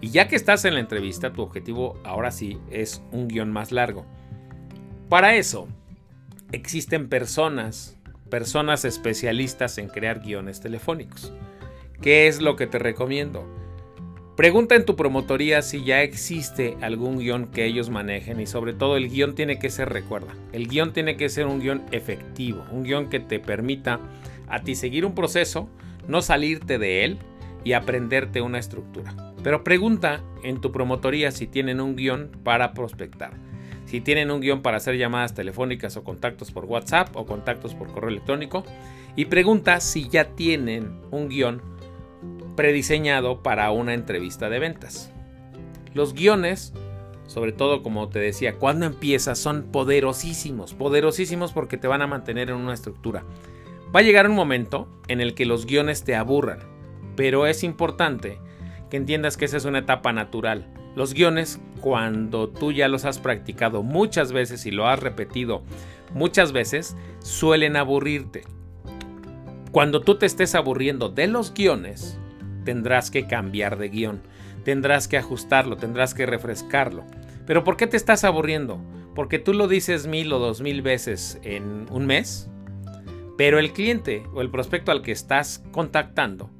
Y 0.00 0.10
ya 0.10 0.28
que 0.28 0.36
estás 0.36 0.64
en 0.64 0.74
la 0.74 0.80
entrevista, 0.80 1.32
tu 1.32 1.42
objetivo 1.42 2.00
ahora 2.04 2.30
sí 2.30 2.58
es 2.70 3.02
un 3.10 3.26
guion 3.26 3.50
más 3.50 3.72
largo. 3.72 4.06
Para 5.08 5.34
eso 5.34 5.68
existen 6.52 7.08
personas, 7.08 7.98
personas 8.30 8.84
especialistas 8.84 9.78
en 9.78 9.88
crear 9.88 10.20
guiones 10.20 10.60
telefónicos. 10.60 11.32
¿Qué 12.02 12.26
es 12.26 12.42
lo 12.42 12.56
que 12.56 12.66
te 12.66 12.80
recomiendo? 12.80 13.46
Pregunta 14.34 14.74
en 14.74 14.84
tu 14.84 14.96
promotoría 14.96 15.62
si 15.62 15.84
ya 15.84 16.02
existe 16.02 16.76
algún 16.80 17.18
guion 17.18 17.46
que 17.46 17.64
ellos 17.64 17.90
manejen 17.90 18.40
y 18.40 18.46
sobre 18.46 18.72
todo 18.72 18.96
el 18.96 19.08
guion 19.08 19.36
tiene 19.36 19.60
que 19.60 19.70
ser, 19.70 19.90
recuerda, 19.90 20.34
el 20.52 20.66
guion 20.66 20.92
tiene 20.92 21.16
que 21.16 21.28
ser 21.28 21.46
un 21.46 21.60
guion 21.60 21.84
efectivo, 21.92 22.64
un 22.72 22.82
guion 22.82 23.08
que 23.08 23.20
te 23.20 23.38
permita 23.38 24.00
a 24.48 24.62
ti 24.62 24.74
seguir 24.74 25.06
un 25.06 25.14
proceso, 25.14 25.68
no 26.08 26.22
salirte 26.22 26.76
de 26.76 27.04
él 27.04 27.18
y 27.62 27.74
aprenderte 27.74 28.40
una 28.40 28.58
estructura. 28.58 29.14
Pero 29.44 29.62
pregunta 29.62 30.24
en 30.42 30.60
tu 30.60 30.72
promotoría 30.72 31.30
si 31.30 31.46
tienen 31.46 31.80
un 31.80 31.94
guion 31.94 32.32
para 32.42 32.74
prospectar, 32.74 33.34
si 33.84 34.00
tienen 34.00 34.32
un 34.32 34.40
guion 34.40 34.60
para 34.60 34.78
hacer 34.78 34.96
llamadas 34.96 35.34
telefónicas 35.34 35.96
o 35.96 36.02
contactos 36.02 36.50
por 36.50 36.64
WhatsApp 36.64 37.14
o 37.14 37.26
contactos 37.26 37.76
por 37.76 37.92
correo 37.92 38.10
electrónico 38.10 38.64
y 39.14 39.26
pregunta 39.26 39.78
si 39.78 40.08
ya 40.08 40.24
tienen 40.24 40.98
un 41.12 41.28
guion 41.28 41.62
prediseñado 42.56 43.42
para 43.42 43.70
una 43.70 43.94
entrevista 43.94 44.48
de 44.48 44.58
ventas. 44.58 45.10
Los 45.94 46.14
guiones, 46.14 46.72
sobre 47.26 47.52
todo 47.52 47.82
como 47.82 48.08
te 48.08 48.18
decía, 48.18 48.54
cuando 48.54 48.86
empiezas 48.86 49.38
son 49.38 49.64
poderosísimos, 49.64 50.74
poderosísimos 50.74 51.52
porque 51.52 51.76
te 51.76 51.88
van 51.88 52.02
a 52.02 52.06
mantener 52.06 52.50
en 52.50 52.56
una 52.56 52.74
estructura. 52.74 53.24
Va 53.94 54.00
a 54.00 54.02
llegar 54.02 54.28
un 54.28 54.36
momento 54.36 54.88
en 55.08 55.20
el 55.20 55.34
que 55.34 55.44
los 55.44 55.66
guiones 55.66 56.04
te 56.04 56.14
aburran, 56.14 56.60
pero 57.16 57.46
es 57.46 57.62
importante 57.62 58.38
que 58.90 58.96
entiendas 58.96 59.36
que 59.36 59.44
esa 59.44 59.58
es 59.58 59.64
una 59.64 59.80
etapa 59.80 60.12
natural. 60.12 60.66
Los 60.94 61.14
guiones, 61.14 61.60
cuando 61.80 62.48
tú 62.48 62.72
ya 62.72 62.88
los 62.88 63.04
has 63.04 63.18
practicado 63.18 63.82
muchas 63.82 64.32
veces 64.32 64.66
y 64.66 64.70
lo 64.70 64.86
has 64.86 65.00
repetido 65.00 65.62
muchas 66.14 66.52
veces, 66.52 66.96
suelen 67.20 67.76
aburrirte. 67.76 68.42
Cuando 69.72 70.02
tú 70.02 70.16
te 70.16 70.26
estés 70.26 70.54
aburriendo 70.54 71.08
de 71.08 71.26
los 71.26 71.54
guiones, 71.54 72.18
tendrás 72.64 73.10
que 73.10 73.26
cambiar 73.26 73.78
de 73.78 73.88
guion, 73.88 74.22
tendrás 74.64 75.08
que 75.08 75.18
ajustarlo, 75.18 75.76
tendrás 75.76 76.14
que 76.14 76.26
refrescarlo. 76.26 77.04
Pero 77.46 77.64
¿por 77.64 77.76
qué 77.76 77.86
te 77.86 77.96
estás 77.96 78.24
aburriendo? 78.24 78.80
Porque 79.14 79.38
tú 79.38 79.52
lo 79.52 79.68
dices 79.68 80.06
mil 80.06 80.32
o 80.32 80.38
dos 80.38 80.60
mil 80.60 80.82
veces 80.82 81.38
en 81.42 81.86
un 81.90 82.06
mes, 82.06 82.48
pero 83.36 83.58
el 83.58 83.72
cliente 83.72 84.24
o 84.34 84.40
el 84.40 84.50
prospecto 84.50 84.92
al 84.92 85.02
que 85.02 85.12
estás 85.12 85.64
contactando, 85.72 86.50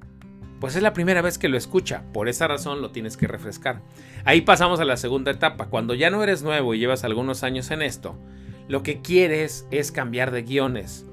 pues 0.60 0.76
es 0.76 0.82
la 0.82 0.92
primera 0.92 1.22
vez 1.22 1.38
que 1.38 1.48
lo 1.48 1.56
escucha, 1.56 2.04
por 2.12 2.28
esa 2.28 2.46
razón 2.46 2.82
lo 2.82 2.92
tienes 2.92 3.16
que 3.16 3.26
refrescar. 3.26 3.82
Ahí 4.24 4.42
pasamos 4.42 4.80
a 4.80 4.84
la 4.84 4.96
segunda 4.96 5.30
etapa, 5.30 5.66
cuando 5.66 5.94
ya 5.94 6.10
no 6.10 6.22
eres 6.22 6.42
nuevo 6.42 6.74
y 6.74 6.78
llevas 6.78 7.04
algunos 7.04 7.42
años 7.42 7.70
en 7.70 7.82
esto, 7.82 8.16
lo 8.68 8.82
que 8.82 9.00
quieres 9.00 9.66
es 9.70 9.90
cambiar 9.90 10.30
de 10.30 10.42
guiones, 10.42 11.06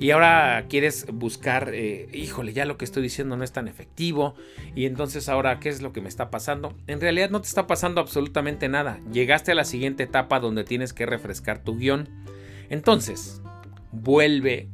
y 0.00 0.10
ahora 0.10 0.66
quieres 0.68 1.06
buscar, 1.12 1.70
eh, 1.74 2.08
híjole, 2.12 2.52
ya 2.52 2.64
lo 2.64 2.78
que 2.78 2.84
estoy 2.84 3.02
diciendo 3.02 3.36
no 3.36 3.42
es 3.42 3.52
tan 3.52 3.66
efectivo, 3.66 4.36
y 4.76 4.86
entonces 4.86 5.28
ahora, 5.28 5.58
¿qué 5.58 5.68
es 5.68 5.82
lo 5.82 5.92
que 5.92 6.00
me 6.00 6.08
está 6.08 6.30
pasando? 6.30 6.76
En 6.86 7.00
realidad 7.00 7.30
no 7.30 7.40
te 7.40 7.48
está 7.48 7.66
pasando 7.66 8.00
absolutamente 8.00 8.68
nada. 8.68 9.00
Llegaste 9.12 9.52
a 9.52 9.54
la 9.56 9.64
siguiente 9.64 10.04
etapa 10.04 10.38
donde 10.38 10.64
tienes 10.64 10.92
que 10.92 11.06
refrescar 11.06 11.64
tu 11.64 11.76
guion. 11.76 12.08
Entonces, 12.70 13.42
vuelve, 13.90 14.68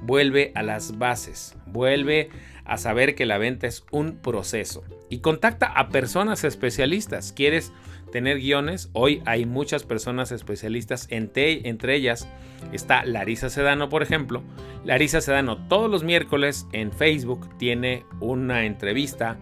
vuelve 0.00 0.52
a 0.54 0.62
las 0.62 0.98
bases, 0.98 1.54
vuelve 1.66 2.30
a 2.64 2.78
saber 2.78 3.14
que 3.14 3.26
la 3.26 3.38
venta 3.38 3.66
es 3.66 3.84
un 3.90 4.16
proceso 4.16 4.84
y 5.10 5.18
contacta 5.18 5.66
a 5.66 5.88
personas 5.88 6.44
especialistas. 6.44 7.32
¿Quieres 7.32 7.72
tener 8.12 8.38
guiones. 8.38 8.90
Hoy 8.92 9.20
hay 9.24 9.44
muchas 9.44 9.82
personas 9.82 10.30
especialistas, 10.30 11.08
entre, 11.10 11.68
entre 11.68 11.96
ellas 11.96 12.28
está 12.70 13.04
Larisa 13.04 13.50
Sedano, 13.50 13.88
por 13.88 14.04
ejemplo. 14.04 14.44
Larisa 14.84 15.20
Sedano 15.20 15.66
todos 15.66 15.90
los 15.90 16.04
miércoles 16.04 16.68
en 16.72 16.92
Facebook 16.92 17.48
tiene 17.58 18.04
una 18.20 18.64
entrevista 18.64 19.38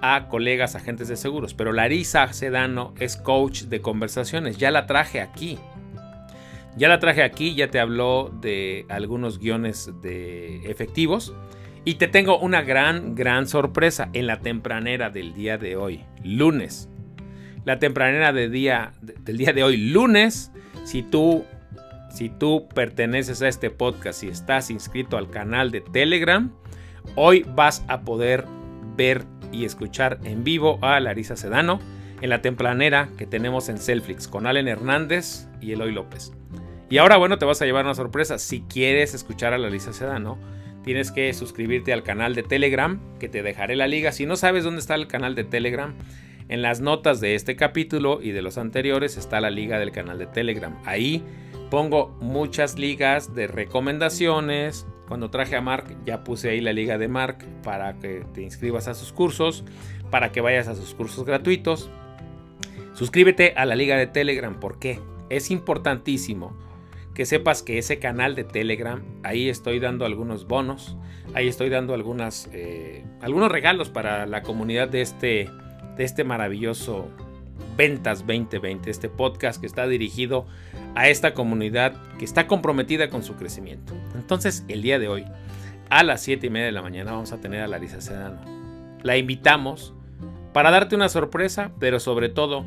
a 0.00 0.28
colegas 0.28 0.74
agentes 0.74 1.06
de 1.06 1.16
seguros, 1.16 1.54
pero 1.54 1.72
Larisa 1.72 2.32
Sedano 2.32 2.94
es 2.98 3.16
coach 3.16 3.62
de 3.64 3.80
conversaciones, 3.80 4.56
ya 4.56 4.72
la 4.72 4.86
traje 4.86 5.20
aquí. 5.20 5.58
Ya 6.76 6.88
la 6.88 6.98
traje 6.98 7.22
aquí, 7.22 7.54
ya 7.54 7.70
te 7.70 7.78
habló 7.78 8.32
de 8.40 8.84
algunos 8.88 9.38
guiones 9.38 9.92
de 10.02 10.68
efectivos. 10.68 11.32
Y 11.84 11.94
te 11.94 12.08
tengo 12.08 12.38
una 12.38 12.62
gran, 12.62 13.14
gran 13.14 13.46
sorpresa 13.46 14.08
en 14.12 14.26
la 14.26 14.40
tempranera 14.40 15.10
del 15.10 15.34
día 15.34 15.58
de 15.58 15.76
hoy, 15.76 16.04
lunes 16.22 16.88
la 17.64 17.78
tempranera 17.78 18.32
de 18.32 18.48
día, 18.48 18.92
del 19.00 19.38
día 19.38 19.52
de 19.52 19.64
hoy, 19.64 19.76
lunes. 19.76 20.52
Si 20.84 21.02
tú, 21.02 21.44
si 22.10 22.28
tú 22.28 22.68
perteneces 22.74 23.42
a 23.42 23.48
este 23.48 23.70
podcast 23.70 24.22
y 24.22 24.28
estás 24.28 24.70
inscrito 24.70 25.16
al 25.16 25.30
canal 25.30 25.70
de 25.70 25.80
Telegram, 25.80 26.52
hoy 27.16 27.44
vas 27.54 27.84
a 27.88 28.02
poder 28.02 28.44
ver 28.96 29.24
y 29.50 29.64
escuchar 29.64 30.18
en 30.24 30.44
vivo 30.44 30.78
a 30.82 31.00
Larisa 31.00 31.36
Sedano 31.36 31.80
en 32.20 32.30
la 32.30 32.42
tempranera 32.42 33.08
que 33.16 33.26
tenemos 33.26 33.68
en 33.68 33.78
Selflix 33.78 34.28
con 34.28 34.46
Allen 34.46 34.68
Hernández 34.68 35.48
y 35.60 35.72
Eloy 35.72 35.92
López. 35.92 36.32
Y 36.90 36.98
ahora, 36.98 37.16
bueno, 37.16 37.38
te 37.38 37.44
vas 37.44 37.60
a 37.62 37.64
llevar 37.64 37.84
una 37.84 37.94
sorpresa. 37.94 38.38
Si 38.38 38.60
quieres 38.60 39.14
escuchar 39.14 39.54
a 39.54 39.58
Larisa 39.58 39.92
Sedano, 39.92 40.38
tienes 40.84 41.10
que 41.10 41.32
suscribirte 41.32 41.92
al 41.92 42.02
canal 42.02 42.34
de 42.34 42.42
Telegram, 42.42 43.00
que 43.18 43.28
te 43.28 43.42
dejaré 43.42 43.74
la 43.74 43.88
liga. 43.88 44.12
Si 44.12 44.26
no 44.26 44.36
sabes 44.36 44.64
dónde 44.64 44.80
está 44.80 44.94
el 44.94 45.08
canal 45.08 45.34
de 45.34 45.44
Telegram, 45.44 45.94
en 46.48 46.60
las 46.60 46.80
notas 46.80 47.20
de 47.20 47.34
este 47.34 47.56
capítulo 47.56 48.20
y 48.20 48.32
de 48.32 48.42
los 48.42 48.58
anteriores 48.58 49.16
está 49.16 49.40
la 49.40 49.50
liga 49.50 49.78
del 49.78 49.92
canal 49.92 50.18
de 50.18 50.26
Telegram. 50.26 50.76
Ahí 50.84 51.24
pongo 51.70 52.16
muchas 52.20 52.78
ligas 52.78 53.34
de 53.34 53.46
recomendaciones. 53.46 54.86
Cuando 55.08 55.30
traje 55.30 55.56
a 55.56 55.62
Mark 55.62 55.96
ya 56.04 56.22
puse 56.22 56.50
ahí 56.50 56.60
la 56.60 56.72
liga 56.72 56.98
de 56.98 57.08
Mark 57.08 57.38
para 57.62 57.98
que 57.98 58.24
te 58.34 58.42
inscribas 58.42 58.88
a 58.88 58.94
sus 58.94 59.12
cursos, 59.12 59.64
para 60.10 60.32
que 60.32 60.42
vayas 60.42 60.68
a 60.68 60.74
sus 60.74 60.94
cursos 60.94 61.24
gratuitos. 61.24 61.90
Suscríbete 62.92 63.54
a 63.56 63.64
la 63.64 63.74
liga 63.74 63.96
de 63.96 64.06
Telegram. 64.06 64.60
¿Por 64.60 64.78
qué? 64.78 65.00
Es 65.30 65.50
importantísimo 65.50 66.56
que 67.14 67.26
sepas 67.26 67.62
que 67.62 67.78
ese 67.78 67.98
canal 67.98 68.34
de 68.34 68.44
Telegram, 68.44 69.02
ahí 69.22 69.48
estoy 69.48 69.78
dando 69.78 70.04
algunos 70.04 70.46
bonos, 70.46 70.96
ahí 71.34 71.48
estoy 71.48 71.68
dando 71.68 71.94
eh, 72.52 73.04
algunos 73.20 73.50
regalos 73.50 73.88
para 73.88 74.26
la 74.26 74.42
comunidad 74.42 74.88
de 74.88 75.00
este 75.00 75.48
de 75.96 76.04
este 76.04 76.24
maravilloso 76.24 77.08
Ventas 77.76 78.20
2020, 78.20 78.90
este 78.90 79.08
podcast 79.08 79.60
que 79.60 79.66
está 79.66 79.86
dirigido 79.86 80.46
a 80.94 81.08
esta 81.08 81.34
comunidad 81.34 81.94
que 82.18 82.24
está 82.24 82.46
comprometida 82.46 83.10
con 83.10 83.22
su 83.22 83.34
crecimiento. 83.34 83.94
Entonces, 84.14 84.64
el 84.68 84.82
día 84.82 84.98
de 84.98 85.08
hoy, 85.08 85.24
a 85.90 86.02
las 86.02 86.22
7 86.22 86.46
y 86.46 86.50
media 86.50 86.66
de 86.66 86.72
la 86.72 86.82
mañana, 86.82 87.12
vamos 87.12 87.32
a 87.32 87.40
tener 87.40 87.62
a 87.62 87.68
Larisa 87.68 88.00
Sedano. 88.00 88.40
La 89.02 89.16
invitamos 89.16 89.94
para 90.52 90.70
darte 90.70 90.94
una 90.94 91.08
sorpresa, 91.08 91.72
pero 91.78 92.00
sobre 92.00 92.28
todo 92.28 92.64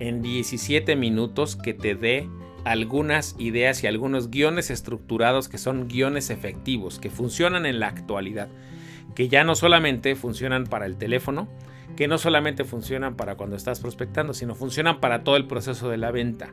en 0.00 0.22
17 0.22 0.96
minutos 0.96 1.56
que 1.56 1.74
te 1.74 1.94
dé 1.94 2.28
algunas 2.70 3.34
ideas 3.38 3.82
y 3.82 3.86
algunos 3.86 4.30
guiones 4.30 4.70
estructurados 4.70 5.48
que 5.48 5.58
son 5.58 5.88
guiones 5.88 6.30
efectivos, 6.30 6.98
que 6.98 7.10
funcionan 7.10 7.66
en 7.66 7.80
la 7.80 7.88
actualidad, 7.88 8.48
que 9.14 9.28
ya 9.28 9.44
no 9.44 9.54
solamente 9.54 10.14
funcionan 10.14 10.64
para 10.64 10.86
el 10.86 10.96
teléfono, 10.96 11.48
que 11.96 12.08
no 12.08 12.18
solamente 12.18 12.64
funcionan 12.64 13.16
para 13.16 13.36
cuando 13.36 13.56
estás 13.56 13.80
prospectando, 13.80 14.34
sino 14.34 14.54
funcionan 14.54 15.00
para 15.00 15.24
todo 15.24 15.36
el 15.36 15.46
proceso 15.46 15.88
de 15.88 15.96
la 15.96 16.10
venta. 16.10 16.52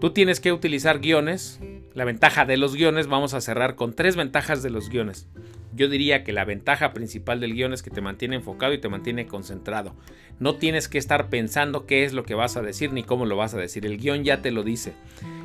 Tú 0.00 0.10
tienes 0.10 0.40
que 0.40 0.52
utilizar 0.52 0.98
guiones. 0.98 1.60
La 1.94 2.04
ventaja 2.04 2.44
de 2.44 2.56
los 2.56 2.74
guiones, 2.74 3.06
vamos 3.06 3.34
a 3.34 3.40
cerrar 3.40 3.76
con 3.76 3.94
tres 3.94 4.16
ventajas 4.16 4.62
de 4.62 4.70
los 4.70 4.88
guiones. 4.88 5.28
Yo 5.74 5.88
diría 5.88 6.22
que 6.22 6.32
la 6.32 6.44
ventaja 6.44 6.92
principal 6.92 7.40
del 7.40 7.54
guion 7.54 7.72
es 7.72 7.82
que 7.82 7.90
te 7.90 8.00
mantiene 8.00 8.36
enfocado 8.36 8.74
y 8.74 8.78
te 8.78 8.88
mantiene 8.88 9.26
concentrado. 9.26 9.94
No 10.38 10.56
tienes 10.56 10.88
que 10.88 10.98
estar 10.98 11.28
pensando 11.30 11.86
qué 11.86 12.04
es 12.04 12.12
lo 12.12 12.24
que 12.24 12.34
vas 12.34 12.56
a 12.56 12.62
decir 12.62 12.92
ni 12.92 13.02
cómo 13.02 13.24
lo 13.24 13.36
vas 13.36 13.54
a 13.54 13.58
decir. 13.58 13.86
El 13.86 13.98
guion 13.98 14.24
ya 14.24 14.42
te 14.42 14.50
lo 14.50 14.64
dice. 14.64 14.92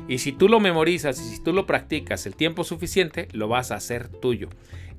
Y 0.06 0.18
si 0.18 0.32
tú 0.32 0.48
lo 0.48 0.60
memorizas 0.60 1.18
y 1.20 1.36
si 1.36 1.42
tú 1.42 1.52
lo 1.52 1.66
practicas 1.66 2.26
el 2.26 2.36
tiempo 2.36 2.64
suficiente, 2.64 3.28
lo 3.32 3.48
vas 3.48 3.70
a 3.70 3.76
hacer 3.76 4.08
tuyo. 4.08 4.48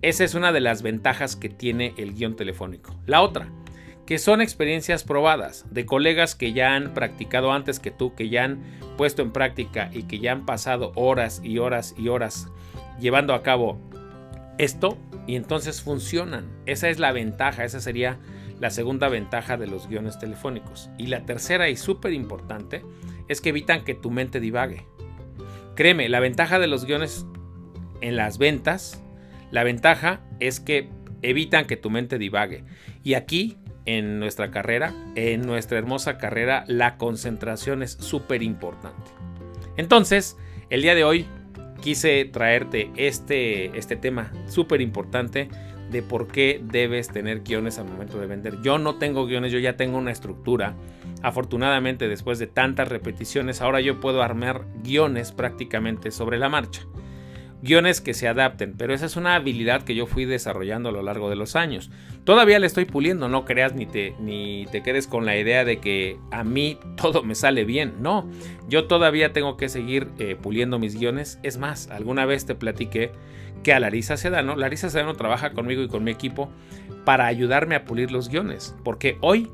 Esa 0.01 0.23
es 0.23 0.33
una 0.33 0.51
de 0.51 0.61
las 0.61 0.81
ventajas 0.81 1.35
que 1.35 1.49
tiene 1.49 1.93
el 1.97 2.13
guion 2.13 2.35
telefónico. 2.35 2.95
La 3.05 3.21
otra, 3.21 3.49
que 4.05 4.17
son 4.17 4.41
experiencias 4.41 5.03
probadas 5.03 5.65
de 5.69 5.85
colegas 5.85 6.33
que 6.33 6.53
ya 6.53 6.73
han 6.73 6.95
practicado 6.95 7.51
antes 7.51 7.79
que 7.79 7.91
tú, 7.91 8.15
que 8.15 8.29
ya 8.29 8.45
han 8.45 8.63
puesto 8.97 9.21
en 9.21 9.31
práctica 9.31 9.91
y 9.93 10.03
que 10.03 10.17
ya 10.17 10.31
han 10.31 10.45
pasado 10.47 10.91
horas 10.95 11.41
y 11.43 11.59
horas 11.59 11.93
y 11.97 12.07
horas 12.07 12.47
llevando 12.99 13.33
a 13.33 13.43
cabo 13.43 13.79
esto 14.59 14.97
y 15.25 15.35
entonces 15.35 15.81
funcionan. 15.81 16.51
Esa 16.67 16.89
es 16.89 16.99
la 16.99 17.11
ventaja, 17.11 17.63
esa 17.63 17.79
sería 17.79 18.19
la 18.59 18.69
segunda 18.69 19.09
ventaja 19.09 19.57
de 19.57 19.65
los 19.65 19.87
guiones 19.87 20.19
telefónicos. 20.19 20.89
Y 20.97 21.07
la 21.07 21.25
tercera 21.25 21.69
y 21.69 21.77
súper 21.77 22.13
importante 22.13 22.83
es 23.27 23.41
que 23.41 23.49
evitan 23.49 23.83
que 23.83 23.95
tu 23.95 24.11
mente 24.11 24.39
divague. 24.39 24.85
Créeme, 25.75 26.09
la 26.09 26.19
ventaja 26.19 26.59
de 26.59 26.67
los 26.67 26.85
guiones 26.85 27.25
en 28.01 28.17
las 28.17 28.37
ventas, 28.37 29.01
la 29.49 29.63
ventaja 29.63 30.21
es 30.39 30.59
que 30.59 30.89
evitan 31.21 31.65
que 31.65 31.77
tu 31.77 31.89
mente 31.89 32.17
divague. 32.17 32.65
Y 33.01 33.13
aquí, 33.13 33.57
en 33.85 34.19
nuestra 34.19 34.51
carrera, 34.51 34.93
en 35.15 35.41
nuestra 35.41 35.77
hermosa 35.77 36.17
carrera, 36.17 36.65
la 36.67 36.97
concentración 36.97 37.81
es 37.81 37.93
súper 37.93 38.43
importante. 38.43 39.09
Entonces, 39.77 40.37
el 40.69 40.81
día 40.81 40.95
de 40.95 41.05
hoy 41.05 41.25
quise 41.81 42.25
traerte 42.25 42.91
este, 42.95 43.77
este 43.77 43.95
tema 43.95 44.31
súper 44.47 44.81
importante 44.81 45.49
de 45.91 46.03
por 46.03 46.27
qué 46.27 46.61
debes 46.63 47.09
tener 47.09 47.41
guiones 47.41 47.79
al 47.79 47.85
momento 47.85 48.19
de 48.19 48.27
vender. 48.27 48.61
Yo 48.61 48.77
no 48.77 48.95
tengo 48.95 49.25
guiones, 49.25 49.51
yo 49.51 49.59
ya 49.59 49.75
tengo 49.75 49.97
una 49.97 50.11
estructura. 50.11 50.75
Afortunadamente, 51.23 52.07
después 52.07 52.37
de 52.37 52.47
tantas 52.47 52.87
repeticiones, 52.87 53.61
ahora 53.61 53.81
yo 53.81 53.99
puedo 53.99 54.21
armar 54.21 54.65
guiones 54.83 55.31
prácticamente 55.31 56.11
sobre 56.11 56.37
la 56.37 56.49
marcha 56.49 56.85
guiones 57.61 58.01
que 58.01 58.13
se 58.13 58.27
adapten, 58.27 58.75
pero 58.77 58.93
esa 58.93 59.05
es 59.05 59.15
una 59.15 59.35
habilidad 59.35 59.83
que 59.83 59.95
yo 59.95 60.05
fui 60.05 60.25
desarrollando 60.25 60.89
a 60.89 60.91
lo 60.91 61.01
largo 61.01 61.29
de 61.29 61.35
los 61.35 61.55
años. 61.55 61.91
Todavía 62.23 62.59
le 62.59 62.67
estoy 62.67 62.85
puliendo, 62.85 63.27
no 63.27 63.45
creas 63.45 63.73
ni 63.73 63.85
te, 63.85 64.15
ni 64.19 64.65
te 64.71 64.81
quedes 64.81 65.07
con 65.07 65.25
la 65.25 65.37
idea 65.37 65.65
de 65.65 65.79
que 65.79 66.17
a 66.31 66.43
mí 66.43 66.79
todo 66.95 67.23
me 67.23 67.35
sale 67.35 67.65
bien, 67.65 67.95
no, 67.99 68.29
yo 68.67 68.85
todavía 68.85 69.33
tengo 69.33 69.57
que 69.57 69.69
seguir 69.69 70.07
eh, 70.19 70.35
puliendo 70.41 70.79
mis 70.79 70.97
guiones. 70.97 71.39
Es 71.43 71.57
más, 71.57 71.89
alguna 71.89 72.25
vez 72.25 72.45
te 72.45 72.55
platiqué 72.55 73.11
que 73.63 73.73
a 73.73 73.79
Larisa 73.79 74.15
Sedano, 74.15 74.55
Larisa 74.55 74.89
Sedano 74.89 75.15
trabaja 75.15 75.51
conmigo 75.51 75.83
y 75.83 75.89
con 75.89 76.03
mi 76.03 76.11
equipo 76.11 76.49
para 77.03 77.25
ayudarme 77.25 77.75
a 77.75 77.85
pulir 77.85 78.11
los 78.11 78.29
guiones, 78.29 78.75
porque 78.83 79.17
hoy, 79.21 79.49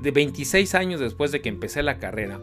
de 0.00 0.12
26 0.12 0.74
años 0.74 1.00
después 1.00 1.32
de 1.32 1.40
que 1.40 1.48
empecé 1.48 1.82
la 1.82 1.98
carrera, 1.98 2.40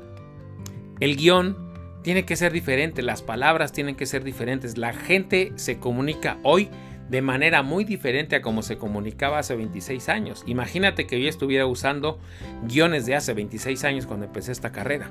el 0.99 1.15
guion 1.15 1.64
tiene 2.05 2.23
que 2.23 2.35
ser 2.35 2.53
diferente, 2.53 3.01
las 3.01 3.23
palabras 3.23 3.71
tienen 3.71 3.95
que 3.95 4.05
ser 4.05 4.23
diferentes. 4.23 4.77
La 4.77 4.93
gente 4.93 5.53
se 5.55 5.79
comunica 5.79 6.37
hoy 6.43 6.69
de 7.09 7.23
manera 7.23 7.63
muy 7.63 7.83
diferente 7.83 8.35
a 8.35 8.43
como 8.43 8.61
se 8.61 8.77
comunicaba 8.77 9.39
hace 9.39 9.55
26 9.55 10.07
años. 10.09 10.43
Imagínate 10.45 11.07
que 11.07 11.19
yo 11.19 11.27
estuviera 11.27 11.65
usando 11.65 12.19
guiones 12.67 13.07
de 13.07 13.15
hace 13.15 13.33
26 13.33 13.83
años 13.85 14.05
cuando 14.05 14.27
empecé 14.27 14.51
esta 14.51 14.71
carrera. 14.71 15.09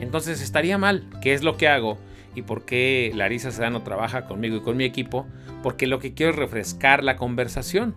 Entonces 0.00 0.42
estaría 0.42 0.78
mal. 0.78 1.08
¿Qué 1.22 1.32
es 1.32 1.44
lo 1.44 1.56
que 1.56 1.68
hago? 1.68 1.96
¿Y 2.34 2.42
por 2.42 2.64
qué 2.64 3.12
Larisa 3.14 3.52
Sedano 3.52 3.84
trabaja 3.84 4.24
conmigo 4.24 4.56
y 4.56 4.62
con 4.62 4.76
mi 4.76 4.82
equipo? 4.82 5.28
Porque 5.62 5.86
lo 5.86 6.00
que 6.00 6.12
quiero 6.12 6.32
es 6.32 6.38
refrescar 6.38 7.04
la 7.04 7.14
conversación. 7.14 7.94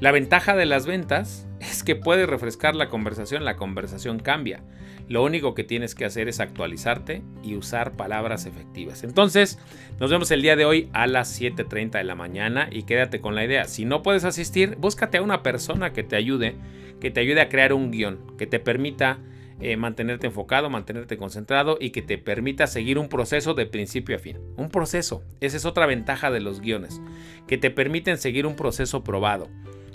La 0.00 0.12
ventaja 0.12 0.54
de 0.54 0.66
las 0.66 0.84
ventas 0.84 1.46
es 1.60 1.82
que 1.82 1.96
puedes 1.96 2.28
refrescar 2.28 2.76
la 2.76 2.90
conversación, 2.90 3.42
la 3.46 3.56
conversación 3.56 4.18
cambia. 4.18 4.60
Lo 5.08 5.22
único 5.22 5.54
que 5.54 5.64
tienes 5.64 5.94
que 5.94 6.04
hacer 6.04 6.28
es 6.28 6.40
actualizarte 6.40 7.22
y 7.42 7.56
usar 7.56 7.92
palabras 7.96 8.46
efectivas. 8.46 9.04
Entonces, 9.04 9.58
nos 10.00 10.10
vemos 10.10 10.30
el 10.30 10.42
día 10.42 10.56
de 10.56 10.64
hoy 10.64 10.88
a 10.92 11.06
las 11.06 11.40
7.30 11.40 11.98
de 11.98 12.04
la 12.04 12.14
mañana 12.14 12.68
y 12.70 12.84
quédate 12.84 13.20
con 13.20 13.34
la 13.34 13.44
idea. 13.44 13.64
Si 13.64 13.84
no 13.84 14.02
puedes 14.02 14.24
asistir, 14.24 14.76
búscate 14.76 15.18
a 15.18 15.22
una 15.22 15.42
persona 15.42 15.92
que 15.92 16.02
te 16.02 16.16
ayude, 16.16 16.56
que 17.00 17.10
te 17.10 17.20
ayude 17.20 17.42
a 17.42 17.48
crear 17.48 17.72
un 17.72 17.90
guion, 17.90 18.18
que 18.38 18.46
te 18.46 18.58
permita 18.58 19.18
eh, 19.60 19.76
mantenerte 19.76 20.26
enfocado, 20.26 20.68
mantenerte 20.68 21.16
concentrado 21.16 21.78
y 21.80 21.90
que 21.90 22.02
te 22.02 22.18
permita 22.18 22.66
seguir 22.66 22.98
un 22.98 23.08
proceso 23.08 23.54
de 23.54 23.66
principio 23.66 24.16
a 24.16 24.18
fin. 24.18 24.38
Un 24.56 24.68
proceso, 24.68 25.22
esa 25.40 25.56
es 25.56 25.64
otra 25.64 25.86
ventaja 25.86 26.30
de 26.30 26.40
los 26.40 26.60
guiones, 26.60 27.00
que 27.46 27.56
te 27.56 27.70
permiten 27.70 28.18
seguir 28.18 28.46
un 28.46 28.56
proceso 28.56 29.04
probado. 29.04 29.48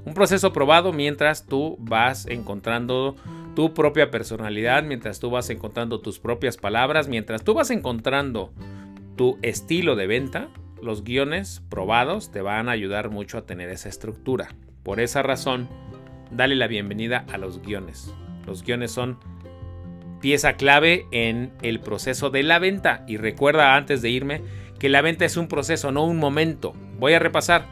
Un 0.05 0.13
proceso 0.13 0.53
probado 0.53 0.93
mientras 0.93 1.45
tú 1.45 1.75
vas 1.79 2.25
encontrando 2.27 3.15
tu 3.59 3.73
propia 3.73 4.09
personalidad, 4.09 4.83
mientras 4.83 5.19
tú 5.19 5.31
vas 5.31 5.49
encontrando 5.49 5.99
tus 5.99 6.17
propias 6.17 6.55
palabras, 6.55 7.09
mientras 7.09 7.43
tú 7.43 7.53
vas 7.53 7.71
encontrando 7.71 8.53
tu 9.17 9.37
estilo 9.41 9.97
de 9.97 10.07
venta, 10.07 10.47
los 10.81 11.03
guiones 11.03 11.61
probados 11.67 12.31
te 12.31 12.41
van 12.41 12.69
a 12.69 12.71
ayudar 12.71 13.09
mucho 13.09 13.37
a 13.37 13.45
tener 13.45 13.69
esa 13.69 13.89
estructura. 13.89 14.55
Por 14.81 15.01
esa 15.01 15.23
razón, 15.23 15.67
dale 16.31 16.55
la 16.55 16.67
bienvenida 16.67 17.25
a 17.33 17.37
los 17.37 17.61
guiones. 17.61 18.15
Los 18.47 18.63
guiones 18.63 18.93
son 18.93 19.19
pieza 20.21 20.53
clave 20.53 21.05
en 21.11 21.51
el 21.61 21.81
proceso 21.81 22.29
de 22.29 22.43
la 22.43 22.59
venta. 22.59 23.03
Y 23.09 23.17
recuerda 23.17 23.75
antes 23.75 24.01
de 24.01 24.09
irme 24.09 24.41
que 24.79 24.87
la 24.87 25.01
venta 25.01 25.25
es 25.25 25.35
un 25.35 25.49
proceso, 25.49 25.91
no 25.91 26.05
un 26.05 26.17
momento. 26.17 26.71
Voy 26.97 27.11
a 27.11 27.19
repasar. 27.19 27.65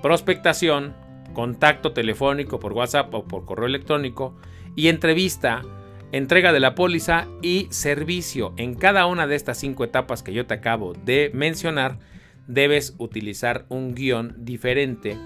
Prospectación, 0.00 0.94
contacto 1.34 1.92
telefónico 1.92 2.58
por 2.58 2.72
WhatsApp 2.72 3.12
o 3.12 3.24
por 3.24 3.44
correo 3.44 3.66
electrónico 3.66 4.34
y 4.76 4.88
entrevista, 4.88 5.62
entrega 6.12 6.52
de 6.52 6.60
la 6.60 6.74
póliza 6.74 7.26
y 7.42 7.66
servicio. 7.70 8.52
En 8.56 8.74
cada 8.74 9.06
una 9.06 9.26
de 9.26 9.34
estas 9.34 9.58
cinco 9.58 9.82
etapas 9.84 10.22
que 10.22 10.34
yo 10.34 10.46
te 10.46 10.54
acabo 10.54 10.92
de 10.92 11.30
mencionar, 11.34 11.98
debes 12.46 12.94
utilizar 12.98 13.64
un 13.68 13.94
guion 13.94 14.34
diferente. 14.38 15.16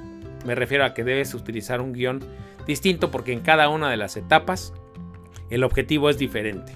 Me 0.47 0.55
refiero 0.55 0.85
a 0.85 0.95
que 0.95 1.05
debes 1.05 1.35
utilizar 1.35 1.81
un 1.81 1.93
guion 1.93 2.21
distinto 2.67 3.11
porque 3.11 3.33
en 3.33 3.41
cada 3.41 3.69
una 3.69 3.91
de 3.91 3.97
las 3.97 4.17
etapas 4.17 4.73
el 5.51 5.65
objetivo 5.65 6.09
es 6.09 6.17
diferente. 6.17 6.73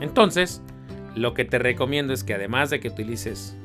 Entonces, 0.00 0.62
lo 1.16 1.34
que 1.34 1.44
te 1.44 1.58
recomiendo 1.58 2.12
es 2.12 2.22
que 2.22 2.34
además 2.34 2.70
de 2.70 2.78
que 2.78 2.88
utilices 2.88 3.56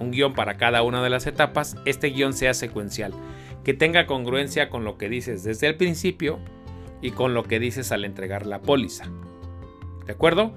un 0.00 0.10
guion 0.10 0.34
para 0.34 0.56
cada 0.56 0.82
una 0.82 1.02
de 1.02 1.10
las 1.10 1.26
etapas, 1.26 1.76
este 1.84 2.08
guion 2.08 2.32
sea 2.32 2.54
secuencial 2.54 3.14
que 3.64 3.74
tenga 3.74 4.06
congruencia 4.06 4.70
con 4.70 4.84
lo 4.84 4.96
que 4.96 5.08
dices 5.08 5.42
desde 5.44 5.66
el 5.66 5.76
principio 5.76 6.38
y 7.02 7.12
con 7.12 7.34
lo 7.34 7.44
que 7.44 7.58
dices 7.58 7.92
al 7.92 8.04
entregar 8.04 8.46
la 8.46 8.60
póliza. 8.60 9.06
¿De 10.06 10.12
acuerdo? 10.12 10.54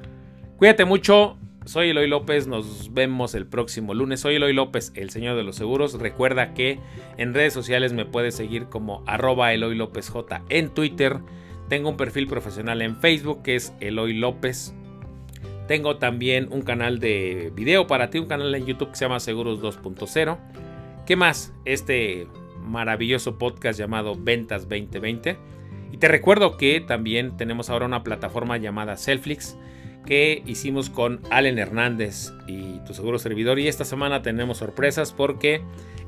Cuídate 0.57 0.85
mucho. 0.85 1.37
Soy 1.65 1.89
Eloy 1.89 2.07
López, 2.07 2.47
nos 2.47 2.91
vemos 2.91 3.35
el 3.35 3.45
próximo 3.45 3.93
lunes. 3.93 4.21
Soy 4.21 4.35
Eloy 4.35 4.51
López, 4.51 4.91
el 4.95 5.11
señor 5.11 5.37
de 5.37 5.43
los 5.43 5.55
seguros. 5.55 5.99
Recuerda 5.99 6.55
que 6.55 6.79
en 7.17 7.35
redes 7.35 7.53
sociales 7.53 7.93
me 7.93 8.05
puedes 8.05 8.33
seguir 8.33 8.65
como 8.65 9.03
arroba 9.05 9.53
Eloy 9.53 9.75
López 9.75 10.09
J 10.09 10.41
en 10.49 10.69
Twitter. 10.69 11.19
Tengo 11.69 11.89
un 11.89 11.97
perfil 11.97 12.27
profesional 12.27 12.81
en 12.81 12.95
Facebook 12.95 13.43
que 13.43 13.55
es 13.55 13.73
Eloy 13.79 14.13
López. 14.13 14.73
Tengo 15.67 15.97
también 15.97 16.47
un 16.51 16.63
canal 16.63 16.99
de 16.99 17.51
video 17.55 17.85
para 17.85 18.09
ti, 18.09 18.17
un 18.17 18.25
canal 18.25 18.53
en 18.55 18.65
YouTube 18.65 18.89
que 18.89 18.95
se 18.95 19.05
llama 19.05 19.19
Seguros 19.19 19.61
2.0. 19.61 20.37
¿Qué 21.05 21.15
más? 21.15 21.53
Este 21.65 22.27
maravilloso 22.59 23.37
podcast 23.37 23.77
llamado 23.77 24.15
Ventas 24.15 24.63
2020. 24.67 25.37
Te 26.01 26.07
recuerdo 26.07 26.57
que 26.57 26.81
también 26.81 27.37
tenemos 27.37 27.69
ahora 27.69 27.85
una 27.85 28.03
plataforma 28.03 28.57
llamada 28.57 28.97
Selflix 28.97 29.55
que 30.03 30.41
hicimos 30.47 30.89
con 30.89 31.21
Allen 31.29 31.59
Hernández 31.59 32.33
y 32.47 32.79
tu 32.87 32.95
seguro 32.95 33.19
servidor. 33.19 33.59
Y 33.59 33.67
esta 33.67 33.85
semana 33.85 34.23
tenemos 34.23 34.57
sorpresas 34.57 35.13
porque 35.13 35.61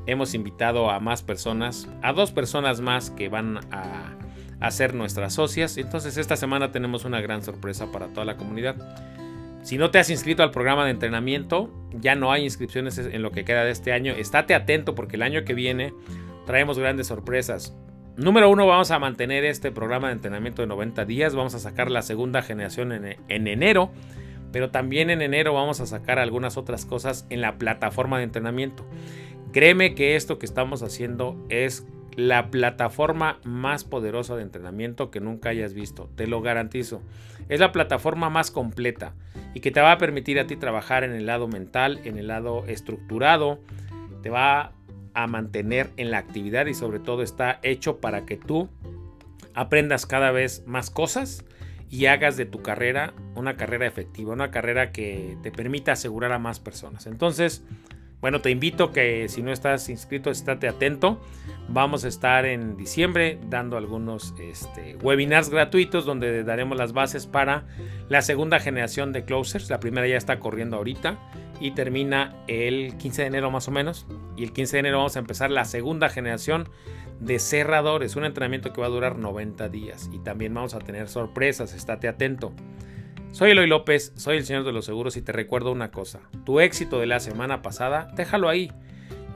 hemos 0.08 0.34
invitado 0.34 0.90
a 0.90 1.00
más 1.00 1.22
personas, 1.22 1.88
a 2.02 2.12
dos 2.12 2.32
personas 2.32 2.82
más 2.82 3.12
que 3.12 3.30
van 3.30 3.60
a, 3.72 4.18
a 4.60 4.72
ser 4.72 4.96
nuestras 4.96 5.36
socias. 5.36 5.78
Entonces 5.78 6.18
esta 6.18 6.38
semana 6.38 6.72
tenemos 6.72 7.06
una 7.06 7.22
gran 7.22 7.44
sorpresa 7.44 7.92
para 7.92 8.08
toda 8.08 8.26
la 8.26 8.36
comunidad. 8.36 8.76
Si 9.62 9.78
no 9.78 9.92
te 9.92 10.00
has 10.00 10.10
inscrito 10.10 10.42
al 10.42 10.50
programa 10.50 10.86
de 10.86 10.90
entrenamiento, 10.90 11.72
ya 12.02 12.16
no 12.16 12.32
hay 12.32 12.46
inscripciones 12.46 12.98
en 12.98 13.22
lo 13.22 13.30
que 13.30 13.46
queda 13.46 13.64
de 13.64 13.70
este 13.70 13.92
año. 13.92 14.14
Estate 14.14 14.56
atento 14.56 14.96
porque 14.96 15.18
el 15.18 15.22
año 15.22 15.44
que 15.46 15.54
viene 15.54 15.94
traemos 16.48 16.80
grandes 16.80 17.06
sorpresas. 17.06 17.78
Número 18.15 18.47
uno, 18.47 18.67
vamos 18.67 18.91
a 18.91 18.99
mantener 18.99 19.43
este 19.43 19.71
programa 19.71 20.08
de 20.08 20.13
entrenamiento 20.13 20.62
de 20.62 20.67
90 20.67 21.04
días. 21.06 21.34
Vamos 21.34 21.56
a 21.56 21.60
sacar 21.60 21.89
la 21.89 22.04
segunda 22.04 22.43
generación 22.43 22.91
en, 22.91 23.47
enero. 23.47 23.91
Pero 24.52 24.69
también 24.69 25.10
en 25.10 25.23
enero 25.23 25.56
vamos 25.56 25.80
a 25.80 25.88
sacar 25.88 26.19
algunas 26.19 26.56
otras 26.56 26.86
cosas 26.86 27.26
en 27.32 27.41
la 27.41 27.58
plataforma 27.58 28.19
de 28.19 28.26
entrenamiento. 28.26 28.86
Créeme 29.52 29.95
que 29.95 30.15
esto 30.15 30.38
que 30.38 30.45
estamos 30.45 30.84
haciendo 30.84 31.43
es 31.49 31.88
la 32.15 32.52
plataforma 32.52 33.39
más 33.45 33.84
poderosa 33.84 34.36
de 34.36 34.43
entrenamiento 34.43 35.10
que 35.10 35.19
nunca 35.19 35.49
hayas 35.49 35.73
visto. 35.73 36.08
Te 36.15 36.28
lo 36.28 36.39
garantizo. 36.41 37.02
Es 37.49 37.60
la 37.60 37.71
plataforma 37.71 38.30
más 38.30 38.52
completa 38.52 39.15
y 39.56 39.62
que 39.62 39.71
te 39.71 39.82
va 39.82 39.91
a 39.91 39.97
permitir 39.97 40.39
a 40.39 40.45
ti 40.45 40.56
trabajar 40.56 41.04
en 41.04 41.13
el 41.13 41.26
lado 41.26 41.47
mental, 41.47 41.99
en 42.04 42.19
el 42.19 42.28
lado 42.28 42.63
estructurado. 42.67 43.60
Te 44.21 44.30
va 44.30 44.73
a 45.13 45.28
mantener 45.28 45.91
en 45.97 46.12
la 46.12 46.17
actividad 46.17 46.65
y 46.65 46.73
sobre 46.73 46.99
todo 46.99 47.23
está 47.23 47.60
hecho 47.63 47.99
para 47.99 48.26
que 48.26 48.38
tú 48.38 48.69
aprendas 49.54 50.06
cada 50.06 50.32
vez 50.32 50.63
más 50.65 50.89
cosas 50.89 51.45
y 51.89 52.08
hagas 52.08 52.38
de 52.38 52.45
tu 52.45 52.63
carrera 52.63 53.13
una 53.36 53.56
carrera 53.56 53.86
efectiva, 53.86 54.34
una 54.34 54.49
carrera 54.49 54.91
que 54.91 55.38
te 55.43 55.52
permita 55.52 55.91
asegurar 55.91 56.32
a 56.32 56.39
más 56.39 56.60
personas. 56.60 57.06
Entonces, 57.06 57.63
bueno, 58.24 58.40
te 58.40 58.52
invito 58.52 58.94
que 58.94 59.28
si 59.28 59.42
no 59.42 59.52
estás 59.52 59.90
inscrito, 59.90 60.32
estate 60.32 60.70
atento. 60.70 61.20
Vamos 61.68 62.06
a 62.06 62.08
estar 62.08 62.46
en 62.46 62.78
diciembre 62.78 63.38
dando 63.50 63.76
algunos 63.76 64.34
este, 64.40 64.96
webinars 64.96 65.50
gratuitos 65.50 66.06
donde 66.06 66.46
daremos 66.46 66.78
las 66.78 66.94
bases 66.94 67.28
para 67.28 67.66
la 68.08 68.22
segunda 68.22 68.62
generación 68.62 69.12
de 69.12 69.26
closers. 69.26 69.70
La 69.70 69.82
primera 69.82 70.08
ya 70.08 70.16
está 70.16 70.40
corriendo 70.40 70.78
ahorita 70.78 71.20
y 71.60 71.72
termina 71.72 72.34
el 72.48 72.96
15 72.96 73.24
de 73.24 73.28
enero 73.28 73.52
más 73.52 73.68
o 73.68 73.72
menos. 73.72 74.08
Y 74.38 74.46
el 74.46 74.54
15 74.54 74.78
de 74.78 74.80
enero 74.80 75.00
vamos 75.00 75.18
a 75.18 75.20
empezar 75.20 75.52
la 75.52 75.66
segunda 75.66 76.08
generación 76.08 76.70
de 77.20 77.40
cerradores, 77.40 78.16
un 78.16 78.24
entrenamiento 78.24 78.72
que 78.72 78.80
va 78.80 78.88
a 78.88 78.90
durar 78.90 79.18
90 79.18 79.68
días. 79.68 80.10
Y 80.14 80.20
también 80.20 80.54
vamos 80.54 80.76
a 80.76 80.80
tener 80.80 81.10
sorpresas, 81.10 81.74
estate 81.74 82.08
atento. 82.08 82.54
Soy 83.34 83.50
Eloy 83.50 83.65
López, 83.65 84.13
soy 84.15 84.38
el 84.38 84.46
señor 84.46 84.63
de 84.63 84.72
los 84.72 84.86
seguros 84.86 85.17
y 85.17 85.24
te 85.24 85.32
recuerdo 85.32 85.72
una 85.72 85.89
cosa, 85.89 86.19
tu 86.46 86.60
éxito 86.60 87.00
de 87.00 87.08
la 87.08 87.19
semana 87.19 87.63
pasada, 87.63 88.08
déjalo 88.15 88.48
ahí. 88.48 88.72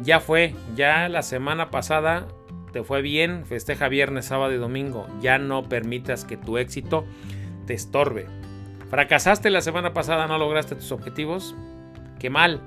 Ya 0.04 0.20
fue, 0.20 0.54
ya 0.76 1.10
la 1.10 1.24
semana 1.24 1.72
pasada 1.72 2.28
te 2.72 2.84
fue 2.84 3.02
bien, 3.02 3.48
festeja 3.48 3.88
viernes, 3.88 4.26
sábado 4.26 4.54
y 4.54 4.58
domingo. 4.58 5.08
Ya 5.20 5.40
no 5.40 5.68
permitas 5.68 6.26
que 6.26 6.38
tu 6.38 6.60
éxito 6.60 7.06
te 7.66 7.74
estorbe. 7.74 8.28
¿Fracasaste 8.92 9.50
la 9.50 9.62
semana 9.62 9.96
pasada, 9.96 10.28
no 10.28 10.38
lograste 10.38 10.76
tus 10.76 10.92
objetivos? 10.92 11.56
Qué 12.20 12.30
mal. 12.30 12.62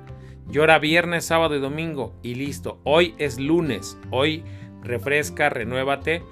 Llora 0.49 0.81
viernes, 0.81 1.27
sábado 1.27 1.55
y 1.55 1.61
domingo 1.61 2.13
y 2.25 2.35
listo. 2.35 2.81
Hoy 2.83 3.15
es 3.19 3.39
lunes. 3.39 3.97
Hoy 4.11 4.43
refresca, 4.83 5.49
renuévate, 5.49 6.25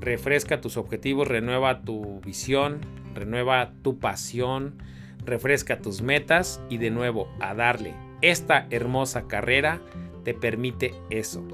refresca 0.00 0.62
tus 0.62 0.78
objetivos, 0.78 1.28
renueva 1.28 1.82
tu 1.82 2.22
visión, 2.22 2.80
renueva 3.16 3.72
tu 3.82 3.98
pasión, 3.98 4.80
refresca 5.24 5.80
tus 5.80 6.02
metas 6.02 6.60
y 6.68 6.78
de 6.78 6.90
nuevo 6.90 7.28
a 7.40 7.54
darle. 7.54 7.94
Esta 8.22 8.66
hermosa 8.70 9.26
carrera 9.26 9.80
te 10.24 10.34
permite 10.34 10.94
eso. 11.10 11.44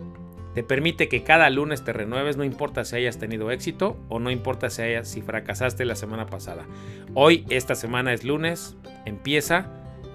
Te 0.54 0.62
permite 0.62 1.08
que 1.08 1.22
cada 1.22 1.48
lunes 1.48 1.82
te 1.82 1.94
renueves, 1.94 2.36
no 2.36 2.44
importa 2.44 2.84
si 2.84 2.96
hayas 2.96 3.18
tenido 3.18 3.50
éxito 3.50 3.96
o 4.10 4.18
no 4.18 4.30
importa 4.30 4.68
si, 4.68 5.22
fracasaste 5.22 5.86
la 5.86 5.94
semana 5.94 6.26
pasada. 6.26 6.66
Hoy, 7.14 7.46
esta 7.48 7.74
semana 7.74 8.12
es 8.12 8.22
lunes, 8.22 8.76
empieza 9.06 9.70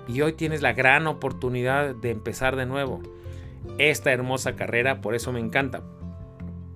y 0.08 0.22
hoy 0.22 0.34
tienes 0.34 0.62
la 0.62 0.74
gran 0.74 1.08
oportunidad 1.08 1.96
de 1.96 2.12
empezar 2.12 2.56
de 2.56 2.68
nuevo. 2.68 3.02
Esta 3.80 4.12
hermosa 4.12 4.56
carrera, 4.56 5.02
por 5.02 5.16
eso 5.16 5.32
me 5.32 5.40
encanta, 5.40 5.82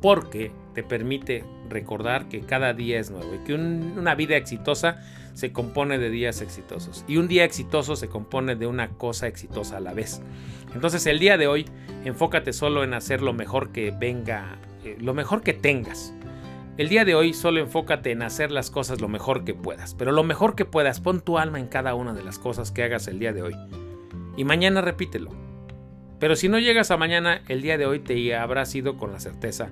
porque 0.02 0.52
te 0.74 0.82
permite 0.82 1.44
recordar 1.72 2.30
que 2.30 2.42
cada 2.42 2.74
día 2.74 3.00
es 3.00 3.10
nuevo 3.10 3.34
y 3.34 3.40
que 3.40 3.56
una 3.56 4.14
vida 4.14 4.38
exitosa 4.38 5.02
se 5.34 5.52
compone 5.52 5.98
de 5.98 6.10
días 6.10 6.42
exitosos 6.42 7.04
y 7.08 7.18
un 7.18 7.28
día 7.28 7.44
exitoso 7.44 7.96
se 7.96 8.10
compone 8.10 8.56
de 8.56 8.68
una 8.68 8.90
cosa 8.90 9.28
exitosa 9.28 9.78
a 9.78 9.80
la 9.80 9.94
vez. 9.94 10.22
Entonces 10.74 11.06
el 11.06 11.20
día 11.20 11.38
de 11.38 11.48
hoy 11.48 11.66
enfócate 12.06 12.54
solo 12.54 12.84
en 12.84 12.94
hacer 12.94 13.22
lo 13.22 13.34
mejor 13.34 13.72
que 13.72 13.92
venga, 13.92 14.60
eh, 14.84 14.98
lo 15.00 15.14
mejor 15.14 15.42
que 15.42 15.54
tengas. 15.54 16.14
El 16.78 16.90
día 16.90 17.06
de 17.06 17.16
hoy 17.16 17.34
solo 17.34 17.60
enfócate 17.60 18.12
en 18.12 18.22
hacer 18.22 18.52
las 18.52 18.72
cosas 18.72 19.02
lo 19.02 19.08
mejor 19.08 19.44
que 19.44 19.54
puedas, 19.54 19.94
pero 19.94 20.12
lo 20.12 20.24
mejor 20.24 20.56
que 20.56 20.66
puedas, 20.66 21.00
pon 21.00 21.22
tu 21.22 21.38
alma 21.38 21.60
en 21.60 21.68
cada 21.68 21.96
una 21.96 22.14
de 22.14 22.24
las 22.24 22.40
cosas 22.40 22.72
que 22.72 22.84
hagas 22.84 23.08
el 23.08 23.20
día 23.20 23.34
de 23.34 23.44
hoy. 23.44 23.56
Y 24.38 24.46
mañana 24.46 24.82
repítelo. 24.82 25.32
Pero 26.20 26.36
si 26.36 26.50
no 26.50 26.60
llegas 26.60 26.92
a 26.92 26.98
mañana, 26.98 27.42
el 27.48 27.62
día 27.62 27.78
de 27.78 27.88
hoy 27.88 28.00
te 28.00 28.36
habrás 28.36 28.74
ido 28.76 28.96
con 28.96 29.12
la 29.12 29.20
certeza 29.20 29.70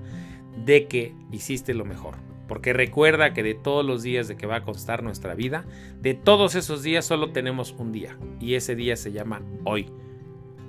de 0.65 0.87
que 0.87 1.13
hiciste 1.31 1.73
lo 1.73 1.85
mejor. 1.85 2.15
Porque 2.47 2.73
recuerda 2.73 3.33
que 3.33 3.43
de 3.43 3.53
todos 3.53 3.85
los 3.85 4.01
días 4.01 4.27
de 4.27 4.35
que 4.35 4.47
va 4.47 4.57
a 4.57 4.63
constar 4.63 5.03
nuestra 5.03 5.35
vida, 5.35 5.65
de 6.01 6.15
todos 6.15 6.55
esos 6.55 6.81
días 6.81 7.05
solo 7.05 7.31
tenemos 7.31 7.75
un 7.77 7.91
día. 7.91 8.17
Y 8.39 8.55
ese 8.55 8.75
día 8.75 8.95
se 8.95 9.11
llama 9.11 9.41
hoy. 9.65 9.87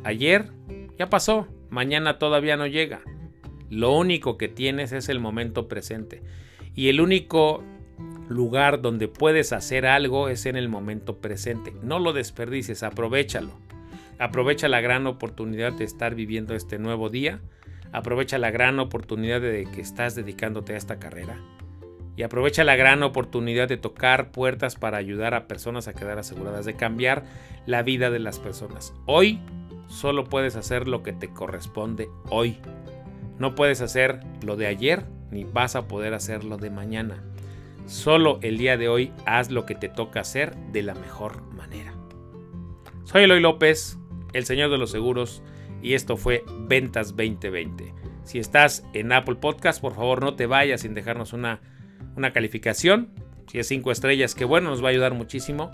Ayer 0.05 0.50
ya 0.98 1.09
pasó, 1.09 1.48
mañana 1.70 2.18
todavía 2.18 2.59
no 2.59 2.66
llega. 2.66 3.00
Lo 3.70 3.92
único 3.92 4.37
que 4.37 4.48
tienes 4.48 4.92
es 4.92 5.09
el 5.09 5.20
momento 5.20 5.68
presente. 5.68 6.22
Y 6.74 6.88
el 6.88 7.00
único 7.00 7.64
lugar 8.29 8.83
donde 8.83 9.09
puedes 9.09 9.53
hacer 9.53 9.87
algo 9.87 10.29
es 10.29 10.44
en 10.44 10.57
el 10.57 10.68
momento 10.68 11.18
presente. 11.18 11.72
No 11.83 11.98
lo 11.98 12.12
desperdicies, 12.12 12.83
aprovechalo. 12.83 13.59
Aprovecha 14.18 14.68
la 14.68 14.83
gran 14.83 15.07
oportunidad 15.07 15.72
de 15.72 15.85
estar 15.85 16.14
viviendo 16.14 16.55
este 16.55 16.79
nuevo 16.79 17.09
día 17.09 17.40
Aprovecha 17.92 18.38
la 18.38 18.50
gran 18.50 18.79
oportunidad 18.79 19.40
de 19.40 19.66
que 19.72 19.81
estás 19.81 20.14
dedicándote 20.14 20.74
a 20.74 20.76
esta 20.76 20.98
carrera. 20.98 21.38
Y 22.16 22.22
aprovecha 22.22 22.64
la 22.64 22.76
gran 22.76 23.03
oportunidad 23.03 23.68
de 23.68 23.76
tocar 23.76 24.31
puertas 24.31 24.76
para 24.76 24.98
ayudar 24.98 25.35
a 25.35 25.48
personas 25.48 25.88
a 25.88 25.94
quedar 25.94 26.18
aseguradas, 26.18 26.66
de 26.66 26.74
cambiar 26.74 27.24
la 27.66 27.83
vida 27.83 28.11
de 28.11 28.18
las 28.18 28.38
personas. 28.38 28.92
Hoy 29.07 29.40
solo 29.88 30.24
puedes 30.24 30.55
hacer 30.57 30.87
lo 30.87 31.03
que 31.03 31.12
te 31.12 31.31
corresponde 31.31 32.09
hoy. 32.29 32.59
No 33.38 33.55
puedes 33.55 33.81
hacer 33.81 34.20
lo 34.42 34.57
de 34.57 34.66
ayer 34.66 35.05
ni 35.31 35.44
vas 35.44 35.76
a 35.76 35.88
poder 35.88 36.14
hacer 36.14 36.44
lo 36.44 36.59
de 36.59 36.70
mañana. 36.70 37.22
Solo 37.87 38.38
el 38.42 38.59
día 38.59 38.76
de 38.76 38.88
hoy 38.88 39.12
haz 39.26 39.50
lo 39.50 39.66
que 39.66 39.74
te 39.74 39.88
toca 39.88 40.20
hacer 40.20 40.55
de 40.72 40.83
la 40.83 40.94
mejor 40.94 41.42
manera. 41.55 41.92
Soy 43.05 43.24
Eloy 43.24 43.40
López, 43.40 43.98
el 44.33 44.44
señor 44.44 44.70
de 44.70 44.79
los 44.79 44.90
seguros 44.90 45.42
y 45.83 45.95
esto 45.95 46.16
fue 46.16 46.45
Ventas 46.69 47.09
2020. 47.16 47.93
Si 48.25 48.38
estás 48.38 48.85
en 48.93 49.12
Apple 49.12 49.37
Podcast, 49.37 49.81
por 49.81 49.95
favor 49.95 50.23
no 50.23 50.35
te 50.35 50.47
vayas 50.47 50.83
sin 50.83 50.95
dejarnos 50.95 51.33
una, 51.33 51.61
una 52.16 52.33
calificación. 52.33 53.11
Si 53.49 53.59
es 53.59 53.66
5 53.69 53.90
estrellas, 53.90 54.35
que 54.35 54.45
bueno, 54.45 54.71
nos 54.71 54.83
va 54.83 54.88
a 54.88 54.90
ayudar 54.90 55.14
muchísimo. 55.14 55.71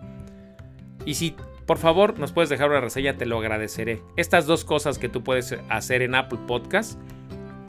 Y 1.05 1.14
si 1.14 1.37
por 1.66 1.79
favor 1.79 2.19
nos 2.19 2.33
puedes 2.33 2.49
dejar 2.49 2.71
una 2.71 2.81
reseña, 2.81 3.16
te 3.16 3.27
lo 3.27 3.38
agradeceré. 3.38 4.01
Estas 4.16 4.47
dos 4.47 4.64
cosas 4.64 4.99
que 4.99 5.09
tú 5.09 5.23
puedes 5.23 5.57
hacer 5.69 6.03
en 6.03 6.14
Apple 6.14 6.38
Podcast 6.47 6.99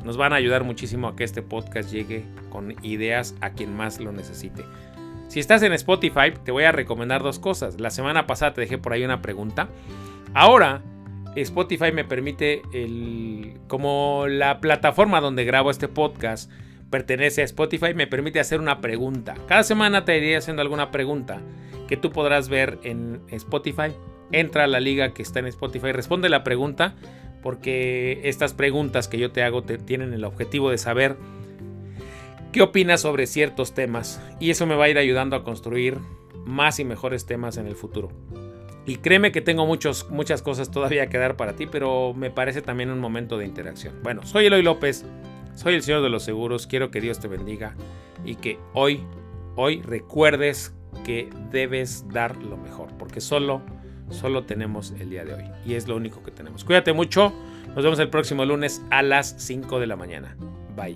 nos 0.06 0.15
van 0.15 0.32
a 0.32 0.38
ayudar 0.38 0.63
muchísimo 0.63 1.08
a 1.08 1.15
que 1.15 1.26
este 1.26 1.41
podcast 1.41 1.91
llegue 1.91 2.23
con 2.50 2.76
ideas 2.84 3.36
a 3.41 3.50
quien 3.50 3.76
más 3.76 4.00
lo 4.00 4.12
necesite. 4.13 4.63
Si 5.28 5.41
estás 5.41 5.62
en 5.63 5.73
Spotify, 5.73 6.32
te 6.45 6.52
voy 6.52 6.63
a 6.63 6.71
recomendar 6.71 7.21
dos 7.21 7.39
cosas. 7.39 7.82
La 7.82 7.89
semana 7.89 8.26
pasada 8.28 8.54
te 8.54 8.62
dejé 8.62 8.78
por 8.78 8.93
ahí 8.93 9.04
una 9.04 9.21
pregunta. 9.21 9.67
Ahora 10.34 10.82
Spotify 11.35 11.91
me 11.91 12.03
permite 12.03 12.61
el 12.73 13.59
como 13.67 14.25
la 14.27 14.59
plataforma 14.59 15.21
donde 15.21 15.45
grabo 15.45 15.69
este 15.69 15.87
podcast 15.87 16.49
pertenece 16.89 17.41
a 17.41 17.45
Spotify, 17.45 17.93
me 17.93 18.07
permite 18.07 18.39
hacer 18.39 18.59
una 18.59 18.81
pregunta. 18.81 19.35
Cada 19.47 19.63
semana 19.63 20.05
te 20.05 20.17
iré 20.17 20.37
haciendo 20.37 20.61
alguna 20.61 20.91
pregunta 20.91 21.41
que 21.87 21.97
tú 21.97 22.11
podrás 22.11 22.49
ver 22.49 22.79
en 22.83 23.21
Spotify. 23.29 23.93
Entra 24.31 24.65
a 24.65 24.67
la 24.67 24.79
liga 24.79 25.13
que 25.13 25.21
está 25.21 25.39
en 25.39 25.47
Spotify, 25.47 25.91
responde 25.91 26.29
la 26.29 26.43
pregunta 26.43 26.95
porque 27.41 28.21
estas 28.23 28.53
preguntas 28.53 29.07
que 29.07 29.17
yo 29.17 29.31
te 29.31 29.43
hago 29.43 29.63
te 29.63 29.77
tienen 29.77 30.13
el 30.13 30.25
objetivo 30.25 30.69
de 30.69 30.77
saber 30.77 31.17
qué 32.51 32.61
opinas 32.61 33.01
sobre 33.01 33.27
ciertos 33.27 33.73
temas 33.73 34.21
y 34.39 34.49
eso 34.49 34.65
me 34.65 34.75
va 34.75 34.85
a 34.85 34.89
ir 34.89 34.97
ayudando 34.97 35.35
a 35.35 35.43
construir 35.43 35.97
más 36.45 36.79
y 36.79 36.85
mejores 36.85 37.25
temas 37.25 37.57
en 37.57 37.67
el 37.67 37.75
futuro. 37.75 38.09
Y 38.88 38.95
créeme 38.95 39.34
que 39.34 39.41
tengo 39.41 39.65
muchos, 39.65 40.10
muchas 40.10 40.41
cosas 40.41 40.71
todavía 40.71 41.10
que 41.10 41.17
dar 41.17 41.36
para 41.36 41.58
ti, 41.58 41.67
pero 41.67 42.13
me 42.13 42.32
parece 42.32 42.62
también 42.62 42.89
un 42.89 43.00
momento 43.00 43.38
de 43.38 43.45
interacción. 43.45 43.95
Bueno, 44.02 44.26
soy 44.26 44.45
Eloy 44.45 44.63
López, 44.63 45.04
soy 45.56 45.76
el 45.76 45.84
Señor 45.84 46.02
de 46.02 46.10
los 46.10 46.23
Seguros, 46.23 46.67
quiero 46.67 46.89
que 46.89 47.02
Dios 47.02 47.19
te 47.19 47.28
bendiga 47.28 47.76
y 48.23 48.36
que 48.36 48.58
hoy, 48.73 49.04
hoy 49.58 49.82
recuerdes 49.82 50.73
que 51.04 51.30
debes 51.52 52.06
dar 52.13 52.38
lo 52.38 52.56
mejor, 52.56 52.88
porque 52.97 53.19
solo, 53.19 53.62
solo 54.10 54.45
tenemos 54.45 54.93
el 54.97 55.10
día 55.10 55.26
de 55.26 55.34
hoy 55.34 55.43
y 55.65 55.73
es 55.73 55.89
lo 55.89 55.97
único 55.97 56.23
que 56.23 56.32
tenemos. 56.32 56.63
Cuídate 56.63 56.93
mucho, 56.93 57.34
nos 57.76 57.84
vemos 57.84 58.00
el 58.00 58.10
próximo 58.10 58.45
lunes 58.45 58.82
a 58.89 59.04
las 59.04 59.36
5 59.38 59.82
de 59.82 59.88
la 59.88 59.97
mañana. 59.97 60.38
Bye. 60.78 60.95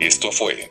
Esto 0.00 0.32
fue 0.32 0.70